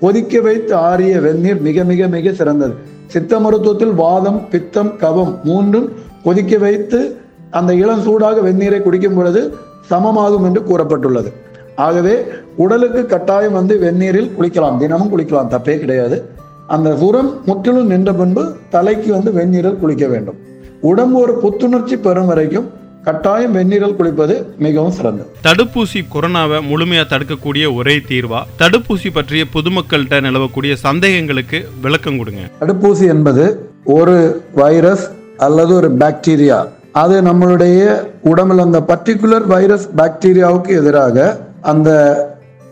[0.00, 2.74] கொதிக்க வைத்து ஆறிய வெந்நீர் மிக மிக மிக சிறந்தது.
[3.06, 5.92] சித்த மருத்துவத்தில் வாதம் பித்தம் கவம் மூன்றும்
[6.24, 7.16] கொதிக்க வைத்து
[7.50, 9.54] அந்த இளம் சூடாக வெந்நீரை குடிக்கும் பொழுது
[9.90, 11.32] சமமாகும் என்று கூறப்பட்டுள்ளது.
[11.76, 12.24] ஆகவே
[12.56, 14.76] உடலுக்கு கட்டாயம் வந்து வெந்நீரில் குளிக்கலாம்.
[14.76, 15.48] தினமும் குளிக்கலாம்.
[15.50, 16.24] தப்பே கிடையாது.
[16.66, 20.36] அந்த சுரம் முற்றிலும் நின்ற பின்பு தலைக்கு வந்து வெந்நீரில் குளிக்க வேண்டும்.
[20.80, 22.70] உடம்பு ஒரு புத்துணர்ச்சி பெறும் வரைக்கும்
[23.04, 25.28] கட்டாயம் வெந்நீரில் குளிப்பது மிகவும் சிறந்தது.
[25.44, 28.42] தடுப்பூசி கொரோனாவை முழுமையா தடுக்கக்கூடிய ஒரே தீர்வா?
[28.58, 32.40] தடுப்பூசி பற்றிய பொதுமக்கள்கிட்ட நிலவக்கூடிய சந்தேகங்களுக்கு விளக்கம் கொடுங்க.
[32.60, 36.68] தடுப்பூசி என்பது ஒரு வைரஸ் அல்லது ஒரு பாக்டீரியா.
[36.92, 41.90] அது நம்மளுடைய உடம்பில் அந்த பர்டிகுலர் வைரஸ் பாக்டீரியாவுக்கு எதிராக அந்த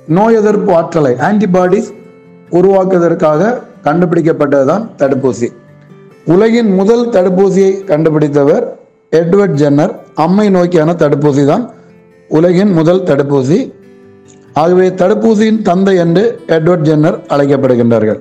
[0.09, 1.95] நோய் எதிர்ப்பு ஆற்றலை ஆன்டிபாடிஸ்
[2.51, 5.49] உருவாக்குவதற்காக கண்டுபிடிக்கப்பட்டதுதான் தடுப்பூசி.
[6.25, 8.79] உலகின் முதல் தடுப்பூசியை கண்டுபிடித்தவர்
[9.13, 10.07] எட்வர்ட் ஜென்னர்.
[10.25, 11.65] அம்மை நோக்கியான தடுப்பூசி தான்
[12.31, 13.59] உலகின் முதல் தடுப்பூசி.
[14.63, 16.23] ஆகவே தடுப்பூசியின் தந்தை என்று
[16.57, 18.21] எட்வர்ட் ஜென்னர் அழைக்கப்படுகின்றார்கள்.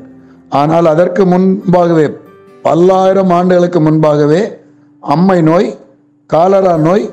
[0.62, 2.08] ஆனால் அதற்கு முன்பாகவே
[2.66, 4.42] பல்லாயிரம் ஆண்டுகளுக்கு முன்பாகவே
[5.04, 5.68] அம்மை நோய்
[6.30, 7.06] காலரா நோய்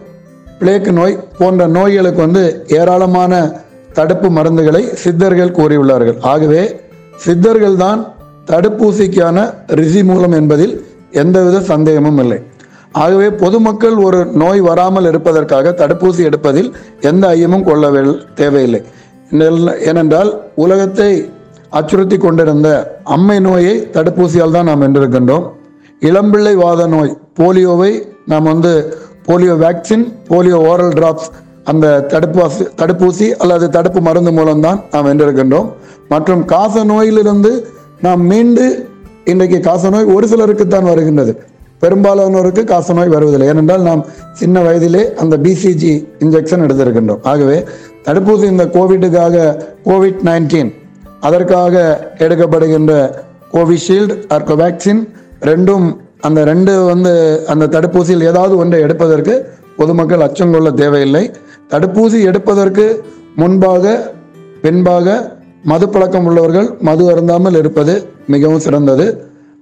[0.61, 2.43] பிளேக் நோய் போன்ற நோய்களுக்கு வந்து
[2.79, 3.33] ஏராளமான
[3.99, 6.19] தடுப்பு மருந்துகளை சித்தர்கள் கூறியுள்ளார்கள்.
[6.33, 6.63] ஆகவே
[7.25, 8.01] சித்தர்கள் தான்
[8.51, 9.47] தடுப்பூசிக்கான
[9.81, 10.75] ரிஷி மூலம் என்பதில்
[11.23, 12.39] எந்தவித சந்தேகமும் இல்லை.
[13.03, 16.71] ஆகவே பொதுமக்கள் ஒரு நோய் வராமல் இருப்பதற்காக தடுப்பூசி எடுப்பதில்
[17.11, 17.85] எந்த ஐயமும் கொள்ள
[18.41, 18.81] தேவையில்லை.
[19.91, 20.31] ஏனென்றால்
[20.65, 21.11] உலகத்தை
[21.79, 22.69] அச்சுறுத்தி கொண்டிருந்த
[23.15, 25.47] அம்மை நோயை தடுப்பூசியால் தான் நாம் வென்றிருக்கின்றோம்
[26.03, 27.93] இளம்பிள்ளை வாத நோய் போலியோவை
[28.33, 28.73] நாம் வந்து
[29.27, 31.29] polio vaccine polio oral drops
[31.71, 35.69] அந்த தடுப்பூசி தடுப்பூசி அல்லது தடுப்பு மருந்து மூலம்தான் நாம் வென்றிருக்கின்றோம்
[36.09, 37.53] மற்றும் காச நோயிலிருந்து
[38.07, 38.67] நாம் மீண்டு
[39.33, 41.35] இன்றைக்கு காசநோய் ஒரு சிலருக்குத்தான் வருகின்றது.
[41.85, 43.49] பெரும்பாலானோருக்கு காசநோய் வருவதில்லை.
[43.53, 44.05] ஏனென்றால் நாம்
[44.41, 45.93] சின்ன வயதிலே அந்த பிசிஜி
[46.25, 47.23] இன்ஜெக்ஷன் எடுத்திருக்கின்றோம்.
[47.33, 47.59] ஆகவே
[48.07, 49.45] தடுப்பூசி இந்த கோவிட்டுக்காக
[49.89, 50.73] கோவிட் நைன்டீன்
[51.29, 51.75] அதற்காக
[52.25, 52.93] எடுக்கப்படுகின்ற
[53.55, 55.03] கோவிஷீல்டு ஆர் கோவேக்சின்
[55.51, 55.87] ரெண்டும்
[56.27, 57.13] அந்த ரெண்டு வந்து
[57.53, 59.35] அந்த தடுப்பூசியில் ஏதாவது ஒன்றை எடுப்பதற்கு
[59.79, 61.23] பொதுமக்கள் அச்சம் கொள்ள தேவையில்லை.
[61.73, 62.85] தடுப்பூசி எடுப்பதற்கு
[63.43, 63.95] முன்பாக
[64.65, 65.17] பின்பாக
[65.73, 67.95] மது பழக்கம் உள்ளவர்கள் மது அருந்தாமல் இருப்பது
[68.35, 69.07] மிகவும் சிறந்தது.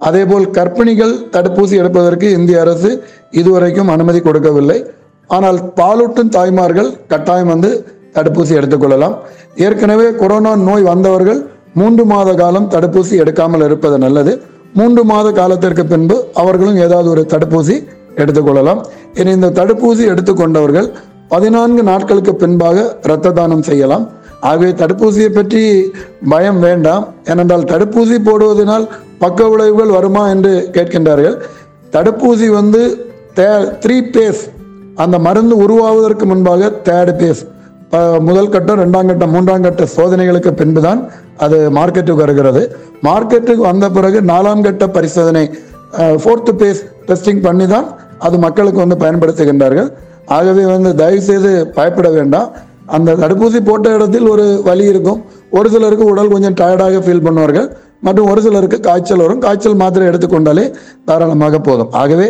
[0.07, 2.91] அதேபோல் கர்ப்பிணிகள் தடுப்பூசி எடுப்பதற்கு இந்திய அரசு
[3.39, 4.77] இதுவரைக்கும் அனுமதி கொடுக்கவில்லை.
[5.29, 7.69] ஆனால் பாலூட்டும் தாய்மார்கள் கட்டாயம் வந்து
[8.17, 9.15] தடுப்பூசி எடுத்துக்கொள்ளலாம்
[9.65, 11.39] ஏற்கனவே கொரோனா நோய் வந்தவர்கள்
[11.79, 14.33] மூன்று மாத காலம் தடுப்பூசி எடுக்காமல் இருப்பது நல்லது.
[14.79, 17.75] மூன்று மாத காலத்திற்கு பின்பு அவர்களும் ஏதாவது ஒரு தடுப்பூசி
[18.21, 18.81] எடுத்துக்கொள்ளலாம்
[19.19, 20.87] இனி இந்த தடுப்பூசி எடுத்துக்கொண்டவர்கள்
[21.33, 22.77] பதினான்கு நாட்களுக்கு பின்பாக
[23.07, 24.05] இரத்த தானம் செய்யலாம்.
[24.49, 25.61] ஆகவே தடுப்பூசியை பற்றி
[26.31, 27.03] பயம் வேண்டாம்.
[27.31, 28.85] ஏனென்றால் தடுப்பூசி போடுவதனால்
[29.23, 31.35] பக்க விளைவுகள் வருமா என்று கேட்கின்றார்கள்.
[31.95, 32.81] தடுப்பூசி வந்து
[33.37, 33.49] தே
[33.83, 34.43] த்ரீ பேஸ்
[35.03, 37.43] அந்த மருந்து உருவாவதற்கு முன்பாக தேர்ட் பேஸ்
[38.27, 41.01] முதல் கட்டம் ரெண்டாம் கட்டம் மூன்றாம் கட்ட சோதனைகளுக்கு பின்புதான்
[41.45, 42.61] அது மார்க்கெட்டுக்கு வருகிறது.
[43.07, 45.43] மார்க்கெட்டுக்கு வந்த பிறகு நாலாம் கட்ட பரிசோதனை
[46.23, 47.87] ஃபோர்த்து பேஸ் டெஸ்டிங் பண்ணி தான்
[48.25, 49.89] அது மக்களுக்கு வந்து பயன்படுத்துகின்றார்கள்.
[50.37, 52.49] ஆகவே வந்து தயவுசெய்து பயப்பட வேண்டாம்.
[52.95, 55.19] அந்த தடுப்பூசி போட்ட இடத்தில் ஒரு வலி இருக்கும்.
[55.57, 57.67] ஒரு சிலருக்கு உடல் கொஞ்சம் டயர்டாக ஃபீல் பண்ணுவார்கள்.
[58.05, 59.41] மற்றும் ஒரு சிலருக்கு காய்ச்சல் வரும்.
[59.45, 60.65] காய்ச்சல் மாத்திரை எடுத்துக்கொண்டாலே
[61.09, 61.91] தாராளமாக போதும்.
[62.01, 62.27] ஆகவே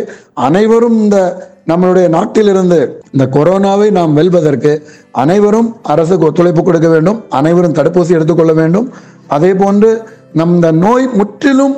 [0.48, 1.18] அனைவரும் இந்த
[1.70, 2.78] நம்மளுடைய நாட்டிலிருந்து
[3.12, 4.72] இந்த கொரோனாவை நாம் வெல்வதற்கு
[5.22, 7.18] அனைவரும் அரசுக்கு ஒத்துழைப்பு கொடுக்க வேண்டும்.
[7.38, 8.86] அனைவரும் தடுப்பூசி எடுத்துக்கொள்ள வேண்டும்.
[9.36, 9.90] அதே போன்று
[10.38, 11.74] நம் இந்த நோய் முற்றிலும்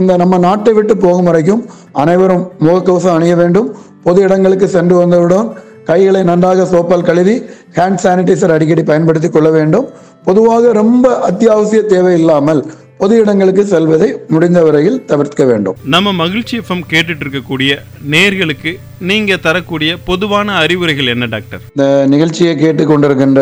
[0.00, 1.62] இந்த நம்ம நாட்டை விட்டு போகும் வரைக்கும்
[2.02, 3.68] அனைவரும் முகக்கவசம் அணிய வேண்டும்.
[4.06, 5.48] பொது இடங்களுக்கு சென்று வந்தவுடன்
[5.88, 7.36] கைகளை நன்றாக சோப்பால் கழுவி
[7.76, 9.86] ஹேண்ட் சானிடைசர் அடிக்கடி பயன்படுத்தி கொள்ள வேண்டும்.
[10.28, 12.60] பொதுவாக ரொம்ப அத்தியாவசிய தேவை இல்லாமல்
[13.04, 15.76] பொது இடங்களுக்கு செல்வதை முடிந்த வரையில் தவிர்க்க வேண்டும்.
[15.84, 17.72] நம்ம மகிழ்ச்சி எஃப்எம் கேட்டுட்டு இருக்கக்கூடிய
[18.12, 21.62] நேர்களுக்கு நீங்க தரக்கூடிய பொதுவான அறிவுரைகள் என்ன டாக்டர்?
[21.74, 23.40] இந்த நிகழ்ச்சியை கேட்டுக்கொண்டிருக்கின்ற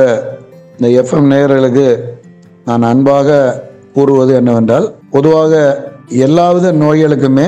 [0.77, 1.87] இந்த எஃப்எம் நேயர்களுக்கு
[2.65, 3.37] நான் அன்பாக
[3.93, 5.53] கூறுவது என்னவென்றால் பொதுவாக
[6.09, 7.47] எல்லாவித நோய்களுக்குமே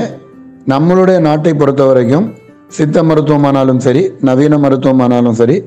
[0.67, 2.27] நம்மளுடைய நாட்டை பொறுத்த வரைக்கும்
[2.67, 5.57] சித்த மருத்துவமானாலும் சரி நவீன மருத்துவமானாலும் சரி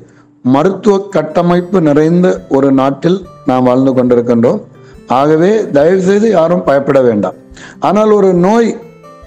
[0.45, 4.59] மருத்துவ கட்டமைப்பு நிறைந்த ஒரு நாட்டில் நாம் வாழ்ந்து கொண்டிருக்கின்றோம்.
[5.17, 7.37] ஆகவே தயவு செய்து யாரும் பயப்பட வேண்டாம்.
[7.79, 8.69] ஆனால் ஒரு நோய்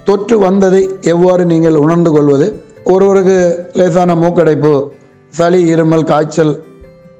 [0.04, 0.82] தொற்று வந்ததை
[1.14, 2.46] எவ்வாறு நீங்கள் உணர்ந்து கொள்வது?
[2.84, 3.38] ஒருவருக்கு
[3.74, 4.72] லேசான மூக்கடைப்பு
[5.32, 6.54] சளி இருமல் காய்ச்சல்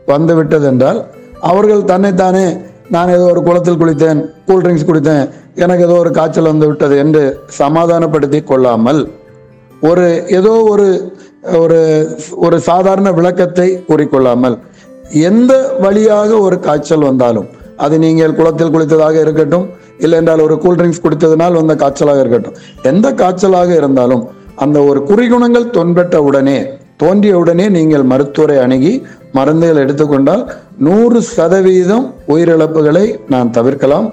[0.07, 1.01] வந்துவிட்டது என்றால்
[1.41, 2.47] அவர்கள் தன்னைத்தானே
[2.89, 5.25] நான் ஏதோ ஒரு குளத்தில் குளித்தேன் கூல்ட்ரிங்க்ஸ் குடித்தேன்
[5.57, 7.23] எனக்கு ஏதோ ஒரு காய்ச்சல் வந்து விட்டது என்று
[7.59, 9.01] சமாதானப்படுத்தி கொள்ளாமல்
[9.83, 10.07] ஒரு
[10.39, 10.89] ஏதோ ஒரு
[11.61, 11.79] ஒரு
[12.37, 14.57] ஒரு சாதாரண விளக்கத்தை கூறிக்கொள்ளாமல்
[15.27, 17.49] எந்த வழியாக ஒரு காய்ச்சல் வந்தாலும்
[17.85, 19.67] அது நீங்கள் குளத்தில் குளித்ததாக இருக்கட்டும்
[20.05, 22.57] இல்லை என்றால் ஒரு கூல் ட்ரிங்க்ஸ் குடித்ததனால் வந்த காய்ச்சலாக இருக்கட்டும்.
[22.91, 24.23] எந்த காய்ச்சலாக இருந்தாலும்
[24.65, 26.59] அந்த ஒரு குறிகுணங்கள் தொன்பெற்ற உடனே
[27.03, 28.93] தோன்றிய உடனே நீங்கள் மருத்துவரை அணுகி
[29.37, 30.43] மருந்துகள் எடுத்துக்கொண்டால்
[30.87, 32.05] நூறு சதவீதம்
[32.35, 34.07] உயிரிழப்புகளை நான் தவிர்க்கலாம்.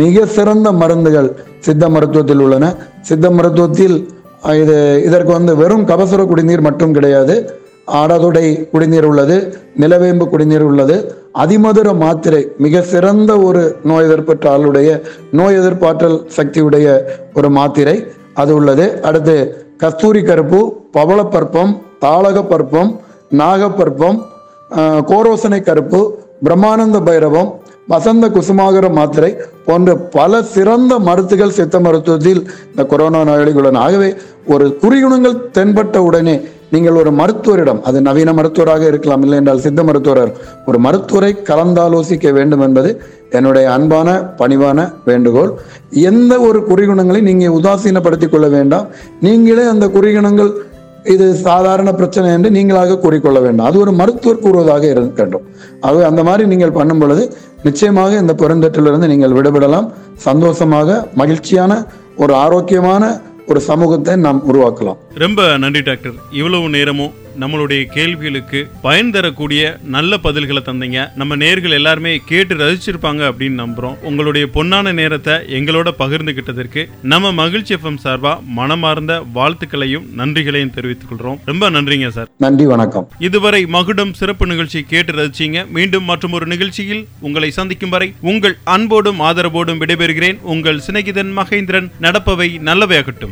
[0.00, 1.28] மிக சிறந்த மருந்துகள்
[1.66, 2.64] சித்த மருத்துவத்தில் உள்ளன.
[3.08, 3.96] சித்த மருத்துவத்தில்
[4.62, 4.76] இது
[5.08, 7.34] இதற்கு வந்து வெறும் கபசுர குடிநீர் மட்டும் கிடையாது.
[8.00, 9.36] ஆடதுடை குடிநீர் உள்ளது
[9.82, 10.96] நிலவேம்பு குடிநீர் உள்ளது.
[11.42, 14.90] அதிமதுர மாத்திரை மிக சிறந்த ஒரு நோய் எதிர்ப்பற்ற ஆளுடைய
[15.38, 16.86] நோய் எதிர்ப்பாற்றல் சக்தியுடைய
[17.34, 17.96] ஒரு மாத்திரை
[18.42, 18.86] அது உள்ளது.
[19.08, 19.36] அடுத்து
[19.82, 20.60] கஸ்தூரி கருப்பு
[20.96, 21.72] பவளப்பற்பம்
[22.04, 22.90] தாளகப்பற்பம்
[23.40, 24.18] நாகப்பற்பம்
[25.10, 26.00] கோரோசனை கருப்பு
[26.46, 27.50] பிரம்மானந்த பைரவம்
[27.92, 29.30] வசந்த குசுமாகர மாத்திரை
[29.66, 32.40] போன்ற பல சிறந்த மருத்துகள் சித்த மருத்துவத்தில்
[32.70, 33.78] இந்த கொரோனா நோயாளிகளுடன்.
[33.86, 34.08] ஆகவே
[34.52, 36.36] ஒரு குறிகுணங்கள் தென்பட்ட உடனே
[36.74, 40.30] நீங்கள் ஒரு மருத்துவரிடம் அது நவீன மருத்துவராக இருக்கலாம் இல்லை என்றால் சித்த மருத்துவர்
[40.68, 42.90] ஒரு மருத்துவரை கலந்தாலோசிக்க வேண்டும் என்பது
[43.36, 44.08] என்னுடைய அன்பான
[44.40, 45.52] பணிவான வேண்டுகோள்.
[46.10, 48.86] எந்த ஒரு குறிகுணங்களையும் நீங்கள் உதாசீனப்படுத்திக் கொள்ள வேண்டாம்.
[49.26, 50.52] நீங்களே அந்த குறிகுணங்கள்
[51.14, 53.68] இது சாதாரண பிரச்சனை என்று நீங்களாக கூறிக்கொள்ள வேண்டாம்.
[53.70, 55.46] அது ஒரு மருத்துவர் கூறுவதாக இருக்கட்டும்.
[55.86, 57.24] ஆகவே அந்த மாதிரி நீங்கள் பண்ணும் பொழுது
[57.62, 59.88] நிச்சயமாக இந்த பெருந்தொற்றிலிருந்து நீங்கள் விடுபடலாம்.
[60.28, 61.72] சந்தோஷமாக மகிழ்ச்சியான
[62.22, 63.04] ஒரு ஆரோக்கியமான
[63.46, 64.96] ஒரு சமூகத்தை நாம் உருவாக்கலாம்.
[65.14, 66.12] ரொம்ப நன்றி டாக்டர்.
[66.30, 71.16] இவ்வளவு நேரமும் நம்மளுடைய கேள்விகளுக்கு பயன் தரக்கூடிய நல்ல பதில்களை தந்தீங்க.
[71.16, 73.98] நம்ம நேர்கள் எல்லாருமே கேட்டு ரசிச்சிருப்பாங்க அப்படின்னு நம்புறோம்.
[74.00, 81.38] உங்களுடைய பொன்னான நேரத்தை எங்களோட பகிர்ந்துகிட்டதற்கு நம்ம மகிழ்ச்சி எஃப்எம் சார்பா மனமார்ந்த வாழ்த்துக்களையும் நன்றிகளையும் தெரிவித்துக் கொள்றோம்.
[81.44, 82.28] ரொம்ப நன்றிங்க சார்.
[82.38, 83.10] நன்றி வணக்கம்.
[83.18, 85.70] இதுவரை மகுடம் சிறப்பு நிகழ்ச்சி கேட்டு ரசிச்சீங்க.
[85.70, 90.40] மீண்டும் மற்றும் ஒரு நிகழ்ச்சியில் உங்களை சந்திக்கும் வரை உங்கள் அன்போடும் ஆதரவோடும் விடைபெறுகிறேன்.
[90.40, 93.30] உங்கள் சிநேகிதன் மகேந்திரன் நடப்பவை நல்லவையாகட்டும்.